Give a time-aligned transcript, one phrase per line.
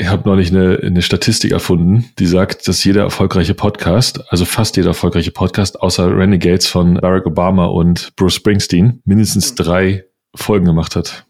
[0.00, 4.78] Ich habe neulich eine, eine Statistik erfunden, die sagt, dass jeder erfolgreiche Podcast, also fast
[4.78, 10.96] jeder erfolgreiche Podcast, außer Renegades von Barack Obama und Bruce Springsteen, mindestens drei Folgen gemacht
[10.96, 11.26] hat.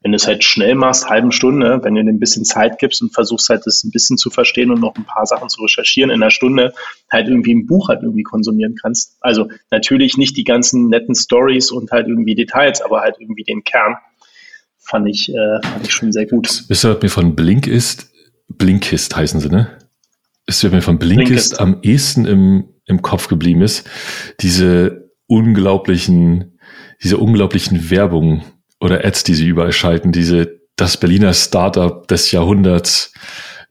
[0.00, 3.02] wenn du es halt schnell machst, halben Stunde, wenn du dir ein bisschen Zeit gibst
[3.02, 6.10] und versuchst halt das ein bisschen zu verstehen und noch ein paar Sachen zu recherchieren,
[6.10, 6.72] in einer Stunde
[7.10, 9.16] halt irgendwie ein Buch halt irgendwie konsumieren kannst.
[9.20, 13.64] Also natürlich nicht die ganzen netten Stories und halt irgendwie Details, aber halt irgendwie den
[13.64, 13.96] Kern
[14.78, 16.64] fand ich, äh, fand ich schon sehr gut.
[16.68, 18.10] Wisst ihr, was mir von Blink ist?
[18.48, 19.78] Blinkist heißen sie, ne?
[20.46, 21.60] Ist mir von Blinkist, Blinkist.
[21.60, 23.86] am ehesten im, im Kopf geblieben ist,
[24.40, 26.58] diese unglaublichen,
[27.02, 28.42] diese unglaublichen Werbungen
[28.80, 33.12] oder Ads, die sie überall schalten, diese, das Berliner Startup des Jahrhunderts,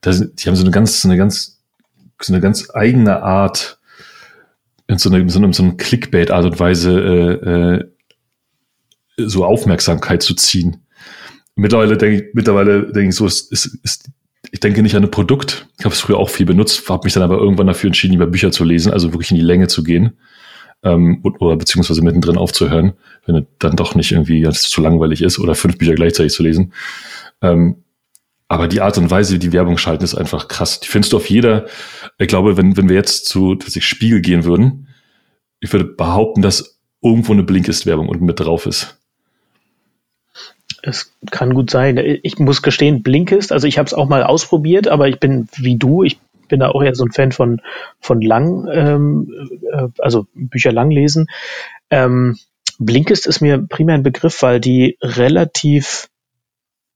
[0.01, 1.63] das, die haben so eine ganz, so eine ganz,
[2.22, 3.79] so eine ganz eigene Art,
[4.88, 10.35] in so einer so eine, so eine Clickbait-Art und Weise, äh, äh, so Aufmerksamkeit zu
[10.35, 10.85] ziehen.
[11.56, 14.09] Mittlerweile denke ich, mittlerweile denke ich so, ist, ist, ist
[14.51, 15.67] ich denke nicht an ein Produkt.
[15.78, 18.28] Ich habe es früher auch viel benutzt, habe mich dann aber irgendwann dafür entschieden, lieber
[18.28, 20.17] Bücher zu lesen, also wirklich in die Länge zu gehen
[20.83, 22.93] ähm, oder beziehungsweise mittendrin aufzuhören,
[23.25, 26.43] wenn es dann doch nicht irgendwie ganz zu langweilig ist oder fünf Bücher gleichzeitig zu
[26.43, 26.73] lesen.
[27.41, 27.83] Ähm,
[28.47, 30.79] aber die Art und Weise, wie die Werbung schalten, ist einfach krass.
[30.79, 31.66] Die findest du auf jeder,
[32.17, 34.87] ich glaube, wenn, wenn wir jetzt zu sich Spiegel gehen würden,
[35.59, 38.97] ich würde behaupten, dass irgendwo eine Blinkist-Werbung unten mit drauf ist.
[40.81, 41.97] Es kann gut sein.
[42.23, 45.75] Ich muss gestehen, Blinkist, also ich habe es auch mal ausprobiert, aber ich bin wie
[45.75, 47.62] du, ich bin da auch eher so ein Fan von,
[48.00, 51.28] von lang, ähm, äh, also Bücher lang lesen.
[51.90, 52.38] Ähm,
[52.80, 56.08] Blinkist ist mir primär ein Begriff, weil die relativ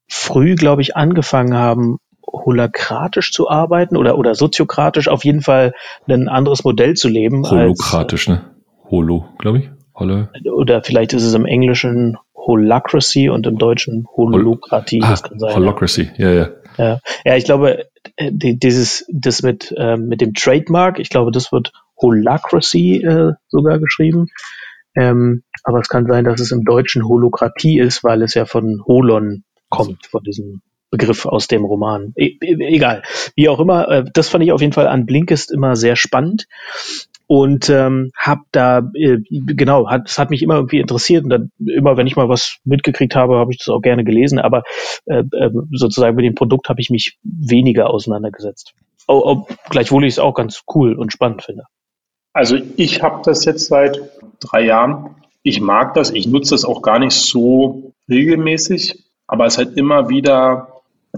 [0.08, 5.74] früh, glaube ich, angefangen haben, holokratisch zu arbeiten oder, oder soziokratisch, auf jeden Fall
[6.08, 7.48] ein anderes Modell zu leben.
[7.48, 8.50] Holokratisch, als, ne?
[8.90, 9.70] Holo, glaube ich.
[9.94, 10.30] Holle.
[10.50, 15.02] Oder vielleicht ist es im Englischen Holacracy und im Deutschen Holokratie.
[15.02, 15.54] Hol ah.
[15.54, 16.48] Holacracy, ja, ja.
[16.78, 21.52] Ja, ja ich glaube, äh, dieses, das mit, äh, mit dem Trademark, ich glaube, das
[21.52, 24.28] wird Holacracy äh, sogar geschrieben.
[24.94, 28.82] Ähm, aber es kann sein, dass es im Deutschen Holokratie ist, weil es ja von
[28.86, 30.60] Holon kommt, von diesem
[30.90, 32.12] Begriff aus dem Roman.
[32.16, 33.02] E e egal.
[33.34, 36.46] Wie auch immer, äh, das fand ich auf jeden Fall an Blinkist immer sehr spannend
[37.26, 41.24] und ähm, habe da äh, genau hat es hat mich immer irgendwie interessiert.
[41.24, 44.38] Und dann immer wenn ich mal was mitgekriegt habe habe ich das auch gerne gelesen.
[44.38, 44.62] Aber
[45.06, 48.74] äh, äh, sozusagen mit dem Produkt habe ich mich weniger auseinandergesetzt.
[49.08, 51.64] Oh, oh, gleichwohl ich es auch ganz cool und spannend finde.
[52.32, 54.00] Also ich habe das jetzt seit
[54.40, 55.16] drei Jahren.
[55.42, 56.10] Ich mag das.
[56.10, 59.04] Ich nutze das auch gar nicht so regelmäßig.
[59.26, 60.68] Aber es halt immer wieder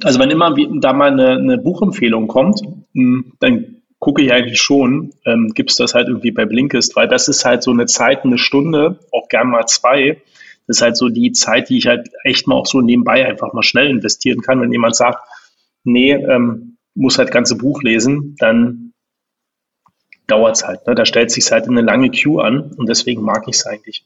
[0.03, 2.63] also wenn immer da mal eine, eine Buchempfehlung kommt
[2.95, 3.74] hm, dann
[4.05, 7.47] gucke ich eigentlich schon, ähm, gibt es das halt irgendwie bei Blinkist, weil das ist
[7.47, 10.21] halt so eine Zeit, eine Stunde, auch gern mal zwei.
[10.67, 13.55] Das ist halt so die Zeit, die ich halt echt mal auch so nebenbei einfach
[13.55, 14.61] mal schnell investieren kann.
[14.61, 15.27] Wenn jemand sagt,
[15.85, 18.93] nee, ähm, muss halt ganze Buch lesen, dann
[20.27, 20.87] dauert es halt.
[20.87, 20.95] Ne?
[20.95, 24.05] Da stellt sich halt eine lange Queue an und deswegen mag ich es eigentlich.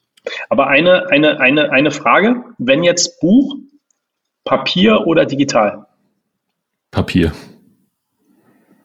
[0.48, 3.56] Aber eine, eine, eine, eine Frage, wenn jetzt Buch,
[4.44, 5.86] Papier oder digital?
[6.92, 7.32] Papier.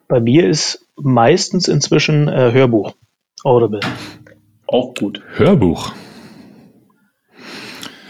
[0.08, 2.94] Bei mir ist meistens inzwischen äh, Hörbuch.
[3.42, 3.80] Audible.
[4.66, 5.22] Auch gut.
[5.34, 5.92] Hörbuch.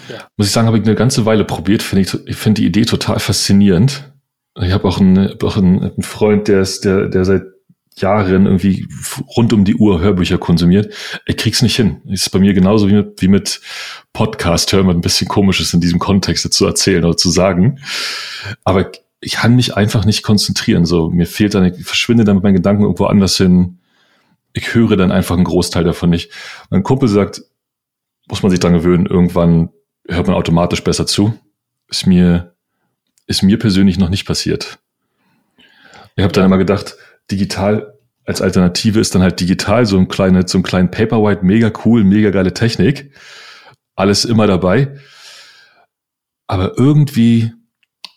[0.09, 0.29] Ja.
[0.37, 1.83] Muss ich sagen, habe ich eine ganze Weile probiert.
[1.83, 4.13] Finde ich, ich finde die Idee total faszinierend.
[4.61, 7.43] Ich habe auch, einen, auch einen, Freund, der ist, der, der seit
[7.97, 8.87] Jahren irgendwie
[9.37, 10.93] rund um die Uhr Hörbücher konsumiert.
[11.27, 12.03] Ich krieg's nicht hin.
[12.07, 13.61] Ist bei mir genauso wie mit, wie mit
[14.13, 17.79] Podcast hören, ein bisschen komisch ist in diesem Kontext zu erzählen oder zu sagen.
[18.65, 18.91] Aber
[19.25, 20.85] ich kann mich einfach nicht konzentrieren.
[20.85, 23.79] So, mir fehlt dann, ich verschwinde dann mit meinen Gedanken irgendwo anders hin.
[24.53, 26.31] Ich höre dann einfach einen Großteil davon nicht.
[26.71, 27.43] Mein Kumpel sagt,
[28.29, 29.71] muss man sich dran gewöhnen, irgendwann
[30.07, 31.35] hört man automatisch besser zu.
[31.89, 32.55] Ist mir,
[33.27, 34.79] ist mir persönlich noch nicht passiert.
[36.17, 36.97] Ich habe dann immer gedacht,
[37.31, 37.95] digital
[38.27, 42.05] als Alternative ist dann halt digital so ein kleine, so ein kleinen Paperwhite, mega cool,
[42.05, 43.13] mega geile Technik.
[43.97, 44.97] Alles immer dabei.
[46.47, 47.53] Aber irgendwie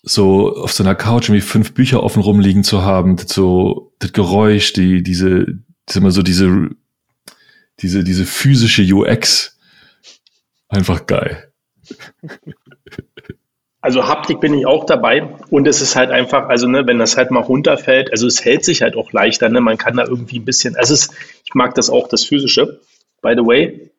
[0.08, 4.74] so auf seiner Couch irgendwie fünf Bücher offen rumliegen zu haben, das so, das Geräusch,
[4.74, 6.70] die, diese, das immer so diese,
[7.80, 9.58] diese, diese physische UX.
[10.70, 11.52] Einfach geil.
[13.80, 17.16] Also Haptik bin ich auch dabei und es ist halt einfach, also ne, wenn das
[17.16, 19.62] halt mal runterfällt, also es hält sich halt auch leichter, ne?
[19.62, 21.10] man kann da irgendwie ein bisschen, also es,
[21.46, 22.82] ich mag das auch, das Physische,
[23.22, 23.92] by the way.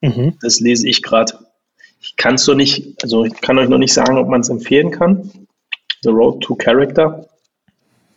[0.00, 0.38] Mhm.
[0.40, 1.38] Das lese ich gerade.
[2.02, 4.48] Ich kann es so nicht, also ich kann euch noch nicht sagen, ob man es
[4.48, 5.30] empfehlen kann.
[6.02, 7.28] The Road to Character.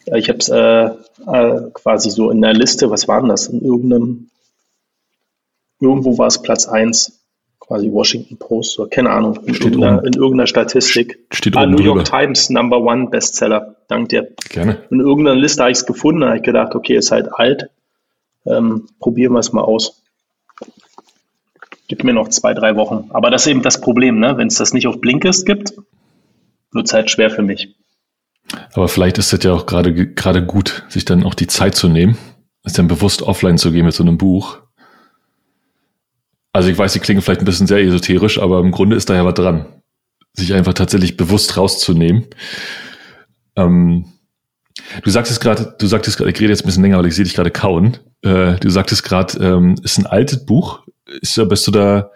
[0.08, 0.86] Ich habe es äh,
[1.32, 3.48] äh, quasi so in der Liste, was war denn das?
[3.48, 4.30] In irgendeinem,
[5.80, 7.22] irgendwo war es Platz 1
[7.60, 11.20] quasi Washington Post oder keine Ahnung, in, irgendeiner, in irgendeiner, Statistik.
[11.32, 12.20] Steht ah, New York drüber.
[12.20, 13.76] Times, Number One Bestseller.
[13.88, 14.30] Dank dir.
[14.50, 14.84] Gerne.
[14.90, 17.70] In irgendeiner Liste habe ich es gefunden, da habe ich gedacht, okay, ist halt alt.
[18.46, 20.04] Ähm, probieren wir es mal aus.
[21.88, 23.10] Gib mir noch zwei, drei Wochen.
[23.10, 24.38] Aber das ist eben das Problem, ne?
[24.38, 25.74] Wenn es das nicht auf Blinkist gibt,
[26.72, 27.76] wird es halt schwer für mich.
[28.74, 31.88] Aber vielleicht ist es ja auch gerade gerade gut, sich dann auch die Zeit zu
[31.88, 32.18] nehmen,
[32.64, 34.60] es dann bewusst offline zu gehen mit so einem Buch
[36.56, 39.16] also ich weiß, die klingen vielleicht ein bisschen sehr esoterisch, aber im Grunde ist da
[39.16, 39.66] ja was dran.
[40.32, 42.28] Sich einfach tatsächlich bewusst rauszunehmen.
[43.58, 44.06] Ähm,
[45.04, 47.26] du sagtest gerade, du sagtest gerade, ich rede jetzt ein bisschen länger, weil ich sehe
[47.26, 47.98] dich gerade kauen.
[48.22, 50.84] Äh, du sagtest gerade, ähm, ist ein altes Buch.
[51.22, 52.12] Ist, bist du da,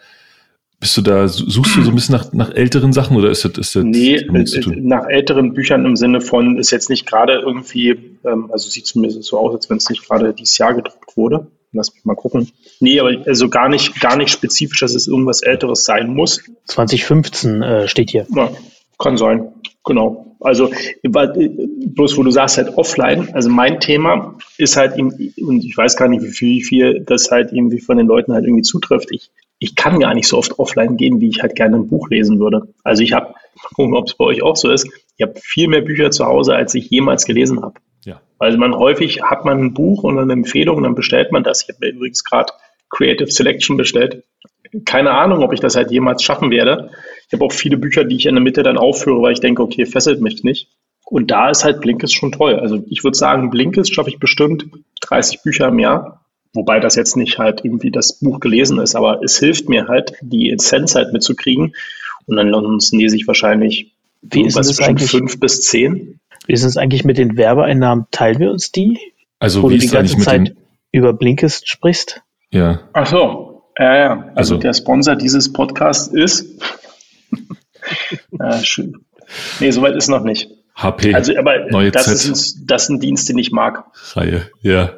[0.79, 3.57] bist du da, suchst du so ein bisschen nach, nach älteren Sachen oder ist das,
[3.57, 8.17] ist das Nee, äh, nach älteren Büchern im Sinne von, ist jetzt nicht gerade irgendwie,
[8.25, 11.47] ähm, also sieht zumindest so aus, als wenn es nicht gerade dieses Jahr gedruckt wurde.
[11.71, 12.49] Lass mich mal gucken.
[12.79, 16.41] Nee, aber also gar nicht, gar nicht spezifisch, dass es irgendwas Älteres sein muss.
[16.65, 18.25] 2015 äh, steht hier.
[18.35, 18.49] Ja,
[18.97, 19.49] kann sein.
[19.83, 20.28] Genau.
[20.41, 20.71] Also,
[21.03, 25.19] bloß wo du sagst halt offline, also mein Thema ist halt, und
[25.65, 28.45] ich weiß gar nicht, wie viel, wie viel das halt irgendwie von den Leuten halt
[28.45, 29.09] irgendwie zutrifft.
[29.11, 32.09] Ich, ich kann gar nicht so oft offline gehen, wie ich halt gerne ein Buch
[32.09, 32.73] lesen würde.
[32.83, 33.33] Also ich habe,
[33.75, 36.55] gucken, ob es bei euch auch so ist, ich habe viel mehr Bücher zu Hause,
[36.55, 37.73] als ich jemals gelesen habe.
[38.05, 38.21] Ja.
[38.37, 41.63] Weil man häufig hat man ein Buch und eine Empfehlung und dann bestellt man das.
[41.63, 42.53] Ich habe übrigens gerade
[42.89, 44.23] Creative Selection bestellt.
[44.85, 46.91] Keine Ahnung, ob ich das halt jemals schaffen werde.
[47.29, 49.61] Ich habe auch viele Bücher, die ich in der Mitte dann aufführe, weil ich denke,
[49.61, 50.67] okay, fesselt mich nicht.
[51.05, 52.55] Und da ist halt Blinkist schon toll.
[52.55, 54.65] Also ich würde sagen, Blinkist schaffe ich bestimmt
[55.01, 56.25] 30 Bücher im Jahr.
[56.53, 60.13] Wobei das jetzt nicht halt irgendwie das Buch gelesen ist, aber es hilft mir halt,
[60.21, 61.75] die Essenz halt mitzukriegen.
[62.25, 62.49] Und dann
[62.91, 65.11] lese ich wahrscheinlich Wie ist das eigentlich?
[65.11, 66.19] fünf bis zehn.
[66.47, 68.07] Wie ist es eigentlich mit den Werbeeinnahmen?
[68.09, 68.97] Teilen wir uns die?
[69.37, 70.55] Also Wo wie du die ganze Zeit
[70.91, 72.23] über Blinkist sprichst?
[72.49, 72.81] Ja.
[72.93, 73.63] Ach so.
[73.77, 74.11] Ja, ja.
[74.35, 76.59] Also, also der Sponsor dieses Podcasts ist.
[78.39, 78.97] Ja, schön.
[79.59, 80.49] Nee, soweit ist noch nicht.
[80.75, 81.13] HP.
[81.13, 82.31] Also, aber Neue das, Z.
[82.31, 83.83] ist, das ist ein Dienst, den ich mag.
[84.15, 84.93] Reihe, ja.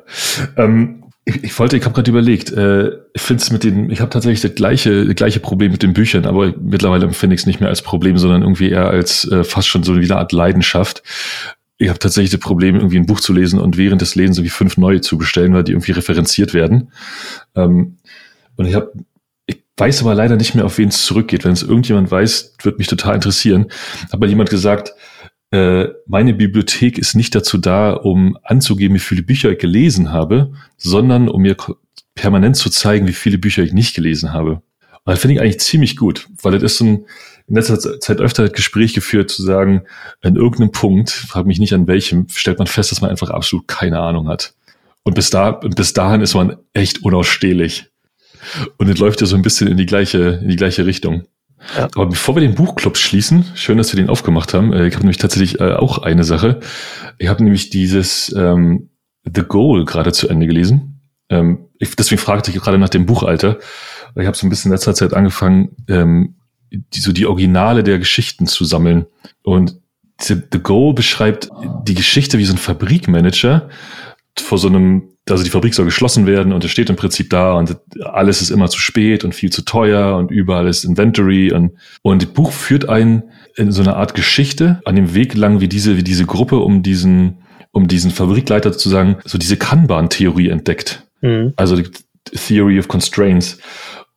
[0.55, 3.99] Ähm, ich, ich wollte, ich habe gerade überlegt, äh, ich finde es mit den, ich
[3.99, 7.47] habe tatsächlich das gleiche, das gleiche Problem mit den Büchern, aber mittlerweile empfinde ich es
[7.47, 11.03] nicht mehr als Problem, sondern irgendwie eher als äh, fast schon so eine Art Leidenschaft.
[11.77, 14.51] Ich habe tatsächlich das Problem, irgendwie ein Buch zu lesen und während des Lesens irgendwie
[14.51, 16.91] fünf neue zu bestellen, weil die irgendwie referenziert werden.
[17.55, 17.97] Ähm,
[18.55, 18.91] und ich habe
[19.81, 21.43] weiß aber leider nicht mehr, auf wen es zurückgeht.
[21.43, 23.71] Wenn es irgendjemand weiß, wird mich total interessieren.
[24.11, 24.93] Hat mal jemand gesagt,
[25.49, 30.53] äh, meine Bibliothek ist nicht dazu da, um anzugeben, wie viele Bücher ich gelesen habe,
[30.77, 31.57] sondern um mir
[32.13, 34.61] permanent zu zeigen, wie viele Bücher ich nicht gelesen habe.
[35.03, 37.07] Und das finde ich eigentlich ziemlich gut, weil das ist ein,
[37.47, 39.81] in letzter Zeit öfter das Gespräch geführt, zu sagen,
[40.21, 43.67] an irgendeinem Punkt, frage mich nicht an welchem, stellt man fest, dass man einfach absolut
[43.67, 44.53] keine Ahnung hat.
[45.01, 47.90] Und bis, da, bis dahin ist man echt unausstehlich.
[48.77, 51.23] Und es läuft ja so ein bisschen in die gleiche, in die gleiche Richtung.
[51.77, 51.85] Ja.
[51.95, 54.73] Aber bevor wir den Buchclub schließen, schön, dass wir den aufgemacht haben.
[54.73, 56.59] Äh, ich habe nämlich tatsächlich äh, auch eine Sache.
[57.17, 58.89] Ich habe nämlich dieses ähm,
[59.23, 61.01] The Goal gerade zu Ende gelesen.
[61.29, 63.59] Ähm, ich, deswegen fragte ich gerade nach dem Buchalter.
[64.15, 66.35] Ich habe so ein bisschen in letzter Zeit angefangen, ähm,
[66.71, 69.05] die, so die Originale der Geschichten zu sammeln.
[69.43, 69.79] Und
[70.19, 71.49] The Go beschreibt
[71.83, 73.69] die Geschichte wie so ein Fabrikmanager
[74.37, 77.53] vor so einem, also die Fabrik soll geschlossen werden und er steht im Prinzip da
[77.53, 81.73] und alles ist immer zu spät und viel zu teuer und überall ist Inventory und,
[82.01, 83.23] und das Buch führt einen
[83.55, 86.81] in so eine Art Geschichte an dem Weg lang, wie diese, wie diese Gruppe um
[86.81, 87.37] diesen,
[87.71, 91.05] um diesen Fabrikleiter sozusagen so diese Kanban-Theorie entdeckt.
[91.21, 91.53] Mhm.
[91.55, 91.89] Also die
[92.33, 93.59] Theory of Constraints.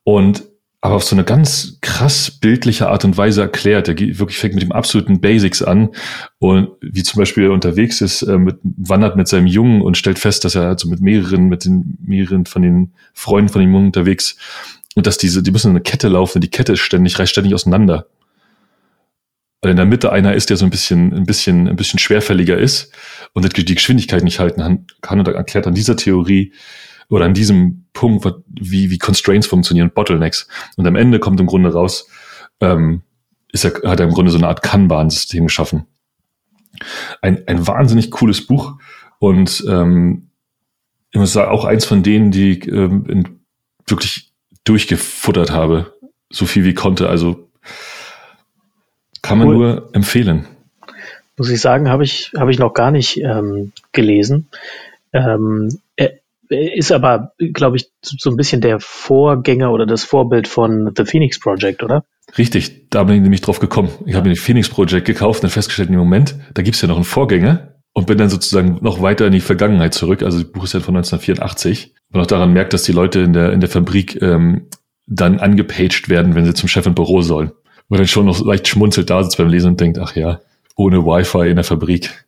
[0.04, 0.44] Und
[0.84, 3.88] aber auf so eine ganz krass bildliche Art und Weise erklärt.
[3.88, 5.88] Er wirklich fängt mit dem absoluten Basics an
[6.38, 10.44] und wie zum Beispiel unterwegs ist, äh, mit, wandert mit seinem Jungen und stellt fest,
[10.44, 14.36] dass er also mit mehreren, mit den mehreren von den Freunden von dem Jungen unterwegs
[14.94, 17.54] und dass diese, die müssen in eine Kette laufen, die Kette ist ständig, reißt ständig
[17.54, 18.06] auseinander.
[19.62, 22.58] Weil in der Mitte einer ist, der so ein bisschen, ein bisschen, ein bisschen schwerfälliger
[22.58, 22.92] ist
[23.32, 26.52] und die Geschwindigkeit nicht halten kann und erklärt an dieser Theorie,
[27.08, 28.24] oder an diesem Punkt,
[28.60, 30.48] wie, wie Constraints funktionieren, Bottlenecks.
[30.76, 32.08] Und am Ende kommt im Grunde raus,
[32.60, 33.02] ähm,
[33.52, 35.86] ist er, hat er im Grunde so eine Art Kanban-System geschaffen.
[37.22, 38.74] Ein, ein wahnsinnig cooles Buch
[39.18, 40.30] und ähm,
[41.12, 43.40] ich muss sagen, auch eins von denen, die ähm, in,
[43.86, 44.32] wirklich
[44.64, 45.94] durchgefuttert habe,
[46.30, 47.08] so viel wie konnte.
[47.08, 47.48] Also
[49.22, 49.54] kann man cool.
[49.54, 50.46] nur empfehlen.
[51.36, 54.48] Muss ich sagen, habe ich, habe ich noch gar nicht ähm, gelesen.
[55.12, 55.80] Ähm,
[56.48, 61.38] ist aber, glaube ich, so ein bisschen der Vorgänger oder das Vorbild von The Phoenix
[61.38, 62.04] Project, oder?
[62.36, 63.90] Richtig, da bin ich nämlich drauf gekommen.
[64.06, 66.96] Ich habe mir den Phoenix Project gekauft und festgestellt, im Moment, da gibt's ja noch
[66.96, 70.22] einen Vorgänger und bin dann sozusagen noch weiter in die Vergangenheit zurück.
[70.22, 71.94] Also das Buch ist ja von 1984.
[72.12, 74.68] Und auch daran merkt, dass die Leute in der, in der Fabrik ähm,
[75.06, 77.52] dann angepaged werden, wenn sie zum Chef im Büro sollen.
[77.88, 80.40] Und dann schon noch leicht schmunzelt da sitzt beim Lesen und denkt, ach ja,
[80.76, 82.24] ohne Wi-Fi in der Fabrik.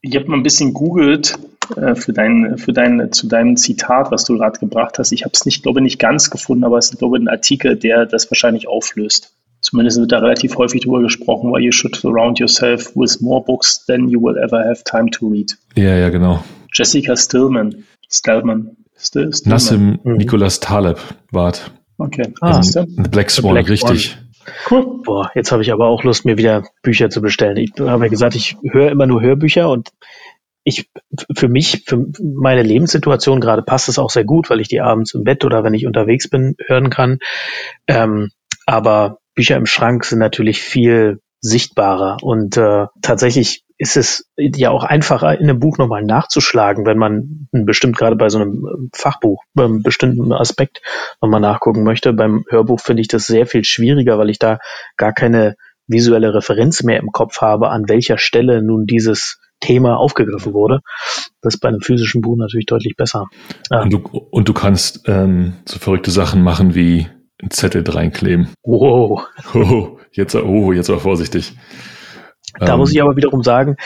[0.00, 1.38] Ich habe mal ein bisschen googelt
[1.76, 5.12] äh, für dein, für dein, zu deinem Zitat, was du gerade gebracht hast.
[5.12, 7.76] Ich habe es nicht, glaube nicht ganz gefunden, aber es ist, glaube ich, ein Artikel,
[7.76, 9.34] der das wahrscheinlich auflöst.
[9.60, 13.84] Zumindest wird da relativ häufig drüber gesprochen, weil you should surround yourself with more books
[13.86, 15.52] than you will ever have time to read.
[15.76, 16.42] Ja, ja, genau.
[16.72, 17.84] Jessica Stillman.
[18.08, 18.76] Stillman.
[18.98, 19.54] Still, Stillman.
[19.54, 20.16] Nassim mhm.
[20.16, 20.98] Nicholas Taleb,
[21.30, 21.70] Wart.
[21.98, 22.32] Okay.
[22.40, 24.10] Ah, The Black Swan, Black richtig.
[24.10, 24.30] Swan.
[24.70, 25.02] Cool.
[25.04, 27.58] Boah, jetzt habe ich aber auch Lust, mir wieder Bücher zu bestellen.
[27.58, 29.90] Ich habe ja gesagt, ich höre immer nur Hörbücher und
[30.64, 30.90] ich,
[31.34, 35.14] für mich, für meine Lebenssituation gerade passt es auch sehr gut, weil ich die abends
[35.14, 37.18] im Bett oder wenn ich unterwegs bin hören kann.
[37.86, 38.30] Ähm,
[38.66, 44.84] aber Bücher im Schrank sind natürlich viel sichtbarer und äh, tatsächlich ist es ja auch
[44.84, 49.82] einfacher, in einem Buch nochmal nachzuschlagen, wenn man bestimmt gerade bei so einem Fachbuch, beim
[49.82, 50.82] bestimmten Aspekt
[51.22, 52.12] nochmal nachgucken möchte.
[52.12, 54.58] Beim Hörbuch finde ich das sehr viel schwieriger, weil ich da
[54.98, 60.52] gar keine visuelle Referenz mehr im Kopf habe, an welcher Stelle nun dieses Thema aufgegriffen
[60.52, 60.80] wurde.
[61.42, 63.26] Das ist bei einem physischen Buch natürlich deutlich besser.
[63.70, 63.98] Und, du,
[64.30, 67.06] und du kannst ähm, so verrückte Sachen machen wie
[67.40, 68.48] einen Zettel reinkleben.
[68.62, 69.26] Wow.
[69.54, 71.54] Oh, jetzt, oh, jetzt aber vorsichtig.
[72.58, 73.76] Da ähm, muss ich aber wiederum sagen,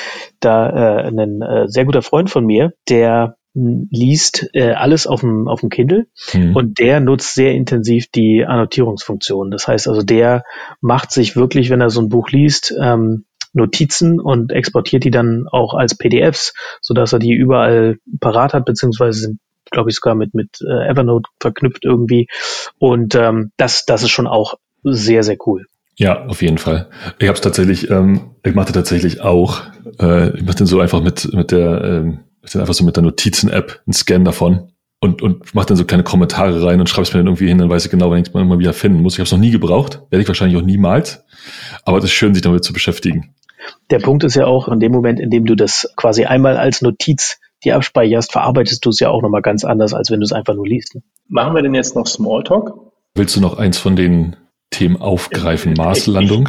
[0.40, 5.46] da äh, ein äh, sehr guter Freund von mir, der liest äh, alles auf dem,
[5.46, 6.56] auf dem Kindle mhm.
[6.56, 9.52] und der nutzt sehr intensiv die Annotierungsfunktion.
[9.52, 10.42] Das heißt also, der
[10.80, 15.46] macht sich wirklich, wenn er so ein Buch liest, ähm, Notizen und exportiert die dann
[15.50, 20.34] auch als PDFs, sodass er die überall parat hat, beziehungsweise sind glaube ich sogar mit
[20.34, 22.28] mit äh, Evernote verknüpft irgendwie
[22.78, 25.66] und ähm, das das ist schon auch sehr sehr cool.
[25.96, 26.88] Ja, auf jeden Fall.
[27.18, 29.62] Ich habe es tatsächlich, ähm, ich machte tatsächlich auch,
[30.00, 33.80] äh, ich mache den so einfach mit mit der, ähm, einfach so mit der Notizen-App
[33.86, 37.20] einen Scan davon und, und mache dann so kleine Kommentare rein und schreibe es mir
[37.20, 39.14] dann irgendwie hin, dann weiß ich genau, wenn ich es mal wieder finden muss.
[39.14, 41.24] Ich habe es noch nie gebraucht, werde ich wahrscheinlich auch niemals,
[41.84, 43.34] aber es ist schön, sich damit zu beschäftigen.
[43.90, 46.82] Der Punkt ist ja auch, in dem Moment, in dem du das quasi einmal als
[46.82, 50.32] Notiz die abspeicherst, verarbeitest du es ja auch nochmal ganz anders, als wenn du es
[50.32, 50.98] einfach nur liest.
[51.28, 52.74] Machen wir denn jetzt noch Smalltalk?
[53.14, 54.36] Willst du noch eins von den
[54.70, 55.74] Themen aufgreifen?
[55.74, 56.48] Marslandung?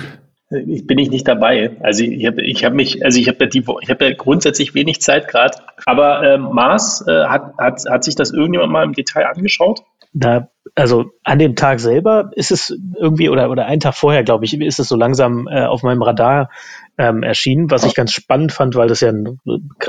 [0.50, 1.78] Ich, ich bin ich nicht dabei.
[1.82, 4.74] Also ich habe ich hab mich, also ich habe ja die, ich habe ja grundsätzlich
[4.74, 5.58] wenig Zeit gerade.
[5.86, 9.84] Aber äh, Mars, äh, hat, hat, hat sich das irgendjemand mal im Detail angeschaut?
[10.14, 14.46] Da, also an dem Tag selber ist es irgendwie, oder, oder einen Tag vorher, glaube
[14.46, 16.50] ich, ist es so langsam äh, auf meinem Radar
[16.98, 19.40] ähm, erschienen, was ich ganz spannend fand, weil das ja ein,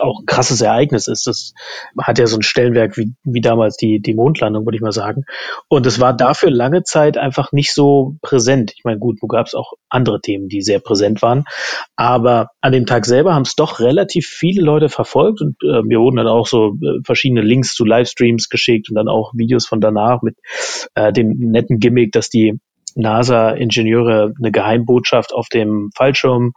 [0.01, 1.27] auch ein krasses Ereignis ist.
[1.27, 1.55] Das
[2.01, 5.25] hat ja so ein Stellenwerk wie, wie damals die, die Mondlandung, würde ich mal sagen.
[5.69, 8.73] Und es war dafür lange Zeit einfach nicht so präsent.
[8.77, 11.45] Ich meine, gut, wo gab es auch andere Themen, die sehr präsent waren.
[11.95, 16.01] Aber an dem Tag selber haben es doch relativ viele Leute verfolgt und äh, mir
[16.01, 19.81] wurden dann auch so äh, verschiedene Links zu Livestreams geschickt und dann auch Videos von
[19.81, 20.37] danach mit
[20.95, 22.59] äh, dem netten Gimmick, dass die
[22.97, 26.53] NASA-Ingenieure eine Geheimbotschaft auf dem Fallschirm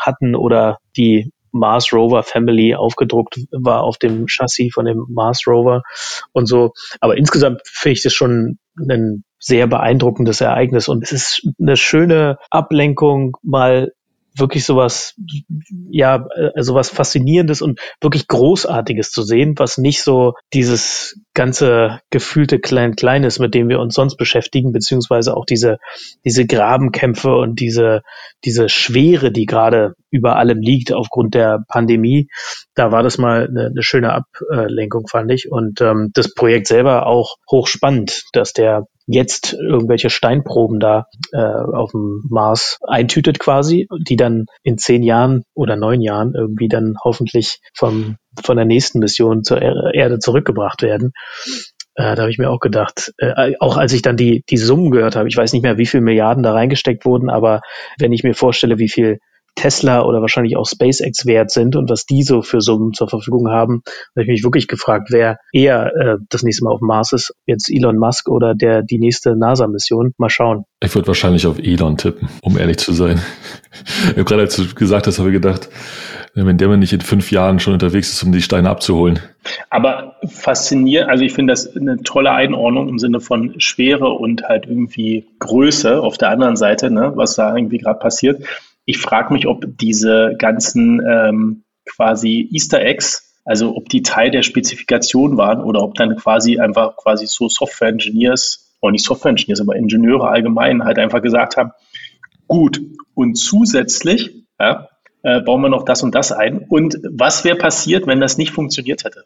[0.00, 5.82] hatten oder die Mars Rover Family aufgedruckt war auf dem Chassis von dem Mars Rover
[6.32, 6.72] und so.
[7.00, 12.38] Aber insgesamt finde ich das schon ein sehr beeindruckendes Ereignis und es ist eine schöne
[12.50, 13.92] Ablenkung, mal
[14.36, 15.14] wirklich sowas,
[15.90, 22.58] ja, äh, sowas Faszinierendes und wirklich Großartiges zu sehen, was nicht so dieses ganze gefühlte
[22.58, 25.78] Klein-Klein ist, mit dem wir uns sonst beschäftigen, beziehungsweise auch diese,
[26.24, 28.02] diese Grabenkämpfe und diese,
[28.44, 32.28] diese Schwere, die gerade über allem liegt aufgrund der Pandemie.
[32.74, 35.50] Da war das mal eine, eine schöne Ablenkung, fand ich.
[35.50, 41.90] Und ähm, das Projekt selber auch hochspannend, dass der jetzt irgendwelche Steinproben da äh, auf
[41.90, 47.60] dem Mars eintütet quasi, die dann in zehn Jahren oder neun Jahren irgendwie dann hoffentlich
[47.74, 51.12] vom, von der nächsten Mission zur Erde zurückgebracht werden.
[51.94, 54.90] Äh, da habe ich mir auch gedacht, äh, auch als ich dann die, die Summen
[54.90, 57.62] gehört habe, ich weiß nicht mehr, wie viel Milliarden da reingesteckt wurden, aber
[57.98, 59.18] wenn ich mir vorstelle, wie viel
[59.54, 63.48] Tesla oder wahrscheinlich auch SpaceX wert sind und was die so für Summen zur Verfügung
[63.48, 63.82] haben,
[64.14, 67.34] habe ich mich wirklich gefragt, wer eher äh, das nächste Mal auf dem Mars ist,
[67.46, 70.12] jetzt Elon Musk oder der die nächste NASA-Mission.
[70.18, 70.64] Mal schauen.
[70.82, 73.20] Ich würde wahrscheinlich auf Elon tippen, um ehrlich zu sein.
[74.16, 75.68] Gerade als du gesagt hast, habe ich gedacht,
[76.34, 79.20] wenn der mal nicht in fünf Jahren schon unterwegs ist, um die Steine abzuholen.
[79.68, 84.66] Aber faszinierend, also ich finde das eine tolle Einordnung im Sinne von Schwere und halt
[84.66, 88.44] irgendwie Größe auf der anderen Seite, ne, was da irgendwie gerade passiert.
[88.90, 94.42] Ich frage mich, ob diese ganzen ähm, quasi Easter Eggs, also ob die Teil der
[94.42, 99.60] Spezifikation waren oder ob dann quasi einfach quasi so Software Engineers, oder nicht Software Engineers,
[99.60, 101.70] aber Ingenieure allgemein halt einfach gesagt haben,
[102.48, 102.80] gut,
[103.14, 104.88] und zusätzlich ja,
[105.22, 106.66] äh, bauen wir noch das und das ein.
[106.68, 109.22] Und was wäre passiert, wenn das nicht funktioniert hätte?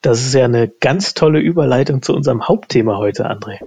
[0.00, 3.58] Das ist ja eine ganz tolle Überleitung zu unserem Hauptthema heute, André.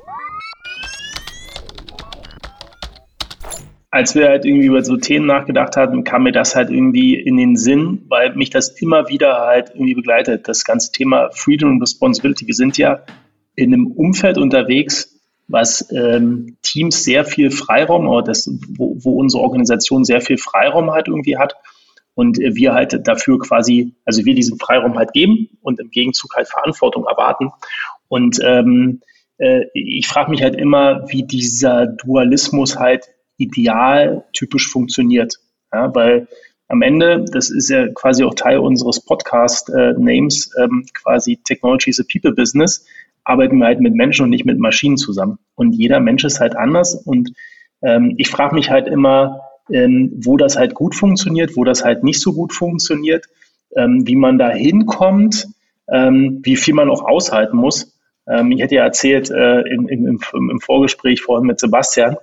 [3.92, 7.36] Als wir halt irgendwie über so Themen nachgedacht hatten, kam mir das halt irgendwie in
[7.36, 10.48] den Sinn, weil mich das immer wieder halt irgendwie begleitet.
[10.48, 12.48] Das ganze Thema Freedom and Responsibility.
[12.48, 13.04] Wir sind ja
[13.56, 15.20] in einem Umfeld unterwegs,
[15.50, 20.92] was ähm, Teams sehr viel Freiraum, oder das, wo, wo unsere Organisation sehr viel Freiraum
[20.92, 21.56] halt irgendwie hat.
[22.14, 26.48] Und wir halt dafür quasi, also wir diesen Freiraum halt geben und im Gegenzug halt
[26.48, 27.52] Verantwortung erwarten.
[28.08, 29.02] Und ähm,
[29.38, 33.10] äh, ich frage mich halt immer, wie dieser Dualismus halt
[33.42, 35.36] ideal typisch funktioniert.
[35.74, 36.28] Ja, weil
[36.68, 42.00] am Ende, das ist ja quasi auch Teil unseres Podcast-Names, äh, ähm, quasi Technology is
[42.00, 42.86] a People Business,
[43.26, 45.38] arbeiten wir halt mit Menschen und nicht mit Maschinen zusammen.
[45.56, 46.96] Und jeder Mensch ist halt anders.
[46.96, 47.34] Und
[47.82, 52.04] ähm, ich frage mich halt immer, ähm, wo das halt gut funktioniert, wo das halt
[52.04, 53.26] nicht so gut funktioniert,
[53.76, 55.48] ähm, wie man da hinkommt,
[55.92, 57.98] ähm, wie viel man auch aushalten muss.
[58.30, 62.16] Ähm, ich hätte ja erzählt äh, in, im, im Vorgespräch vorhin mit Sebastian,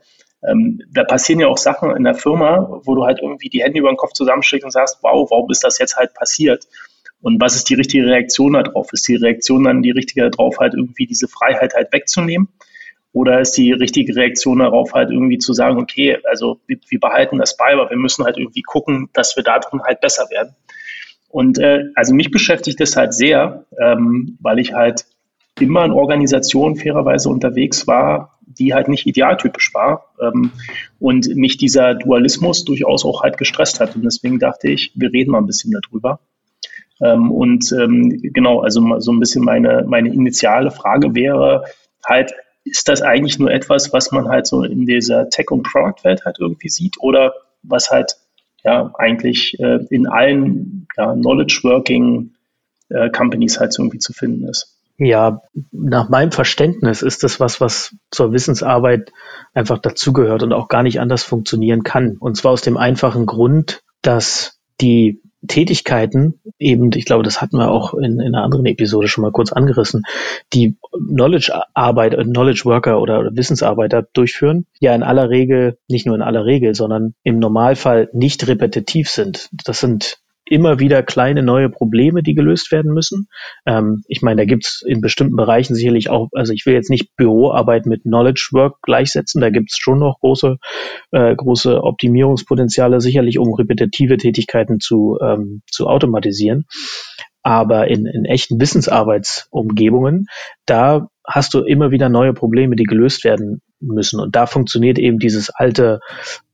[0.46, 3.80] ähm, da passieren ja auch Sachen in der Firma, wo du halt irgendwie die Hände
[3.80, 6.66] über den Kopf zusammenschlägst und sagst, wow, warum ist das jetzt halt passiert?
[7.20, 8.92] Und was ist die richtige Reaktion darauf?
[8.92, 12.48] Ist die Reaktion dann die richtige darauf, halt irgendwie diese Freiheit halt wegzunehmen?
[13.12, 17.38] Oder ist die richtige Reaktion darauf halt irgendwie zu sagen, okay, also wir, wir behalten
[17.38, 20.54] das bei, aber wir müssen halt irgendwie gucken, dass wir da drin halt besser werden.
[21.28, 25.04] Und äh, also mich beschäftigt das halt sehr, ähm, weil ich halt
[25.58, 30.52] immer in Organisationen fairerweise unterwegs war, die halt nicht idealtypisch war ähm,
[30.98, 33.94] und mich dieser Dualismus durchaus auch halt gestresst hat.
[33.94, 36.20] Und deswegen dachte ich, wir reden mal ein bisschen darüber.
[37.00, 41.64] Ähm, und ähm, genau, also so ein bisschen meine, meine initiale Frage wäre
[42.04, 42.32] halt,
[42.64, 46.36] ist das eigentlich nur etwas, was man halt so in dieser Tech- und Product-Welt halt
[46.38, 47.32] irgendwie sieht oder
[47.62, 48.16] was halt
[48.64, 52.32] ja eigentlich äh, in allen ja, Knowledge-Working
[52.90, 54.77] äh, halt so irgendwie zu finden ist?
[54.98, 59.12] Ja, nach meinem Verständnis ist das was, was zur Wissensarbeit
[59.54, 62.16] einfach dazugehört und auch gar nicht anders funktionieren kann.
[62.18, 67.70] Und zwar aus dem einfachen Grund, dass die Tätigkeiten eben, ich glaube, das hatten wir
[67.70, 70.02] auch in, in einer anderen Episode schon mal kurz angerissen,
[70.52, 76.44] die Knowledge-Arbeit, Knowledge Worker oder Wissensarbeiter durchführen, ja in aller Regel, nicht nur in aller
[76.44, 79.48] Regel, sondern im Normalfall nicht repetitiv sind.
[79.52, 80.18] Das sind
[80.50, 83.28] immer wieder kleine neue Probleme, die gelöst werden müssen.
[83.66, 87.16] Ähm, ich meine, da gibt's in bestimmten Bereichen sicherlich auch, also ich will jetzt nicht
[87.16, 90.56] Büroarbeit mit Knowledge Work gleichsetzen, da gibt's schon noch große,
[91.12, 96.66] äh, große Optimierungspotenziale, sicherlich um repetitive Tätigkeiten zu, ähm, zu automatisieren.
[97.42, 100.26] Aber in, in echten Wissensarbeitsumgebungen,
[100.66, 104.20] da hast du immer wieder neue Probleme, die gelöst werden müssen.
[104.20, 106.00] Und da funktioniert eben dieses alte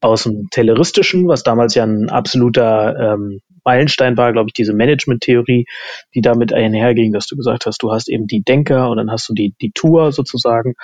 [0.01, 5.67] aus dem Tayloristischen, was damals ja ein absoluter ähm, Meilenstein war, glaube ich, diese Management-Theorie,
[6.15, 9.29] die damit einherging, dass du gesagt hast, du hast eben die Denker und dann hast
[9.29, 10.75] du die, die Tour sozusagen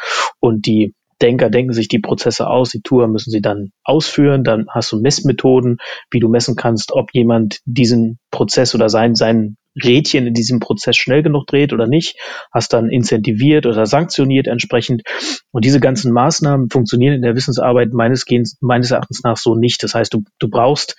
[0.41, 4.67] und die Denker denken sich die Prozesse aus, die Tour müssen sie dann ausführen, dann
[4.71, 5.77] hast du Messmethoden,
[6.11, 10.97] wie du messen kannst, ob jemand diesen Prozess oder sein, sein Rädchen in diesem Prozess
[10.97, 12.17] schnell genug dreht oder nicht,
[12.53, 15.03] hast dann incentiviert oder sanktioniert entsprechend.
[15.51, 19.83] Und diese ganzen Maßnahmen funktionieren in der Wissensarbeit meines, Gehens, meines Erachtens nach so nicht.
[19.83, 20.97] Das heißt, du, du brauchst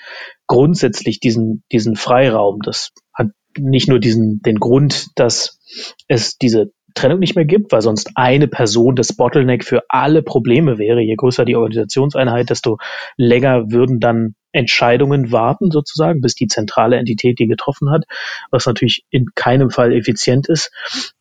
[0.48, 2.60] grundsätzlich diesen, diesen Freiraum.
[2.64, 5.60] Das hat nicht nur diesen, den Grund, dass
[6.08, 10.78] es diese Trennung nicht mehr gibt, weil sonst eine Person das Bottleneck für alle Probleme
[10.78, 11.02] wäre.
[11.02, 12.78] Je größer die Organisationseinheit, desto
[13.18, 18.04] länger würden dann Entscheidungen warten, sozusagen, bis die zentrale Entität die getroffen hat,
[18.50, 20.72] was natürlich in keinem Fall effizient ist.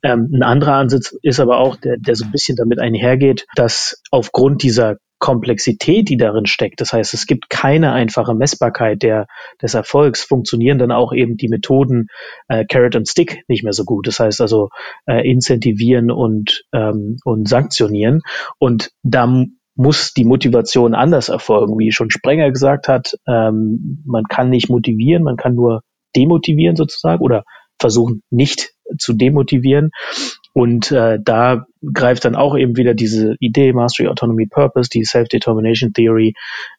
[0.02, 4.02] Ähm, ein anderer Ansatz ist aber auch, der, der so ein bisschen damit einhergeht, dass
[4.10, 6.80] aufgrund dieser Komplexität, die darin steckt.
[6.80, 9.26] Das heißt, es gibt keine einfache Messbarkeit der,
[9.62, 12.08] des Erfolgs, funktionieren dann auch eben die Methoden
[12.48, 14.08] äh, Carrot and Stick nicht mehr so gut.
[14.08, 14.70] Das heißt also
[15.06, 18.22] äh, incentivieren und, ähm, und sanktionieren.
[18.58, 19.44] Und da
[19.76, 23.14] muss die Motivation anders erfolgen, wie schon Sprenger gesagt hat.
[23.28, 25.82] Ähm, man kann nicht motivieren, man kann nur
[26.16, 27.44] demotivieren sozusagen oder
[27.78, 29.90] versuchen nicht zu demotivieren.
[30.52, 35.92] Und äh, da greift dann auch eben wieder diese Idee Mastery, Autonomy, Purpose, die Self-Determination
[35.92, 36.34] Theory,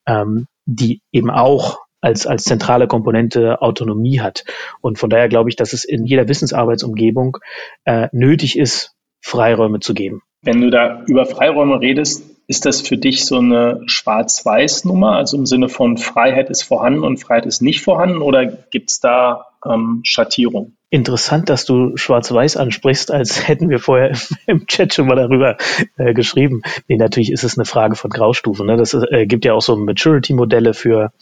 [0.05, 4.43] ähm, die eben auch als, als zentrale Komponente Autonomie hat.
[4.81, 7.37] Und von daher glaube ich, dass es in jeder Wissensarbeitsumgebung
[7.85, 10.21] äh, nötig ist, Freiräume zu geben.
[10.41, 15.45] Wenn du da über Freiräume redest, ist das für dich so eine Schwarz-Weiß-Nummer, also im
[15.45, 20.01] Sinne von Freiheit ist vorhanden und Freiheit ist nicht vorhanden, oder gibt es da ähm,
[20.03, 20.73] Schattierung?
[20.93, 24.11] Interessant, dass du Schwarz-Weiß ansprichst, als hätten wir vorher
[24.45, 25.55] im Chat schon mal darüber
[25.95, 26.63] äh, geschrieben.
[26.89, 28.67] Nee, natürlich ist es eine Frage von Graustufen.
[28.67, 28.75] Ne?
[28.75, 31.13] Das äh, gibt ja auch so Maturity-Modelle für,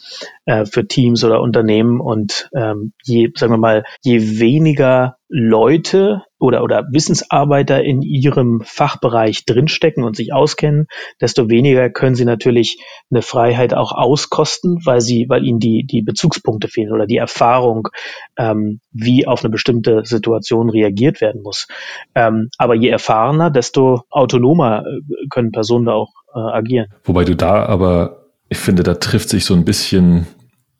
[0.44, 6.64] äh, für Teams oder Unternehmen und ähm, je, sagen wir mal, je weniger Leute oder,
[6.64, 10.88] oder Wissensarbeiter in ihrem Fachbereich drinstecken und sich auskennen,
[11.20, 16.02] desto weniger können sie natürlich eine Freiheit auch auskosten, weil sie, weil ihnen die, die
[16.02, 17.88] Bezugspunkte fehlen oder die Erfahrung,
[18.36, 21.68] ähm, wie auf eine bestimmte Situation reagiert werden muss.
[22.16, 26.88] Ähm, aber je erfahrener, desto autonomer äh, können Personen da auch äh, agieren.
[27.04, 30.26] Wobei du da aber, ich finde, da trifft sich so ein bisschen,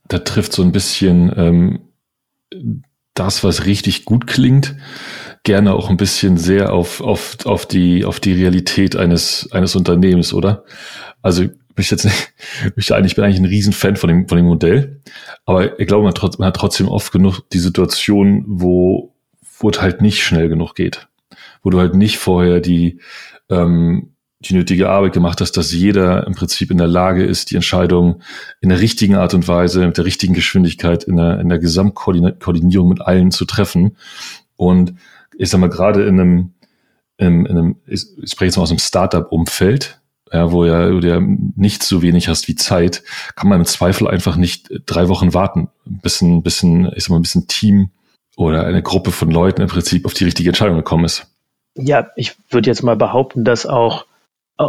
[0.09, 1.79] da trifft so ein bisschen ähm,
[3.15, 4.77] das, was richtig gut klingt,
[5.43, 10.33] gerne auch ein bisschen sehr auf, auf, auf, die, auf die Realität eines, eines Unternehmens,
[10.33, 10.65] oder?
[11.23, 11.45] Also
[11.81, 12.33] ich jetzt nicht,
[12.77, 15.01] ich bin eigentlich ein Riesenfan von dem, von dem Modell,
[15.45, 19.15] aber ich glaube, man hat trotzdem oft genug die Situation, wo,
[19.59, 21.09] wo es halt nicht schnell genug geht,
[21.63, 23.01] wo du halt nicht vorher die,
[23.49, 27.57] ähm, die nötige Arbeit gemacht hast, dass jeder im Prinzip in der Lage ist, die
[27.57, 28.23] Entscheidung
[28.61, 32.89] in der richtigen Art und Weise, mit der richtigen Geschwindigkeit, in der, in der Gesamtkoordinierung
[32.89, 33.97] mit allen zu treffen.
[34.57, 34.95] Und
[35.37, 36.55] ich sag mal, gerade in einem,
[37.19, 40.01] in, in einem ich spreche jetzt mal aus einem Startup-Umfeld,
[40.33, 43.03] ja, wo ja du ja nicht so wenig hast wie Zeit,
[43.37, 47.19] kann man im Zweifel einfach nicht drei Wochen warten, bis ein bisschen, ich sag mal,
[47.19, 47.91] ein bisschen Team
[48.37, 51.27] oder eine Gruppe von Leuten im Prinzip auf die richtige Entscheidung gekommen ist.
[51.75, 54.07] Ja, ich würde jetzt mal behaupten, dass auch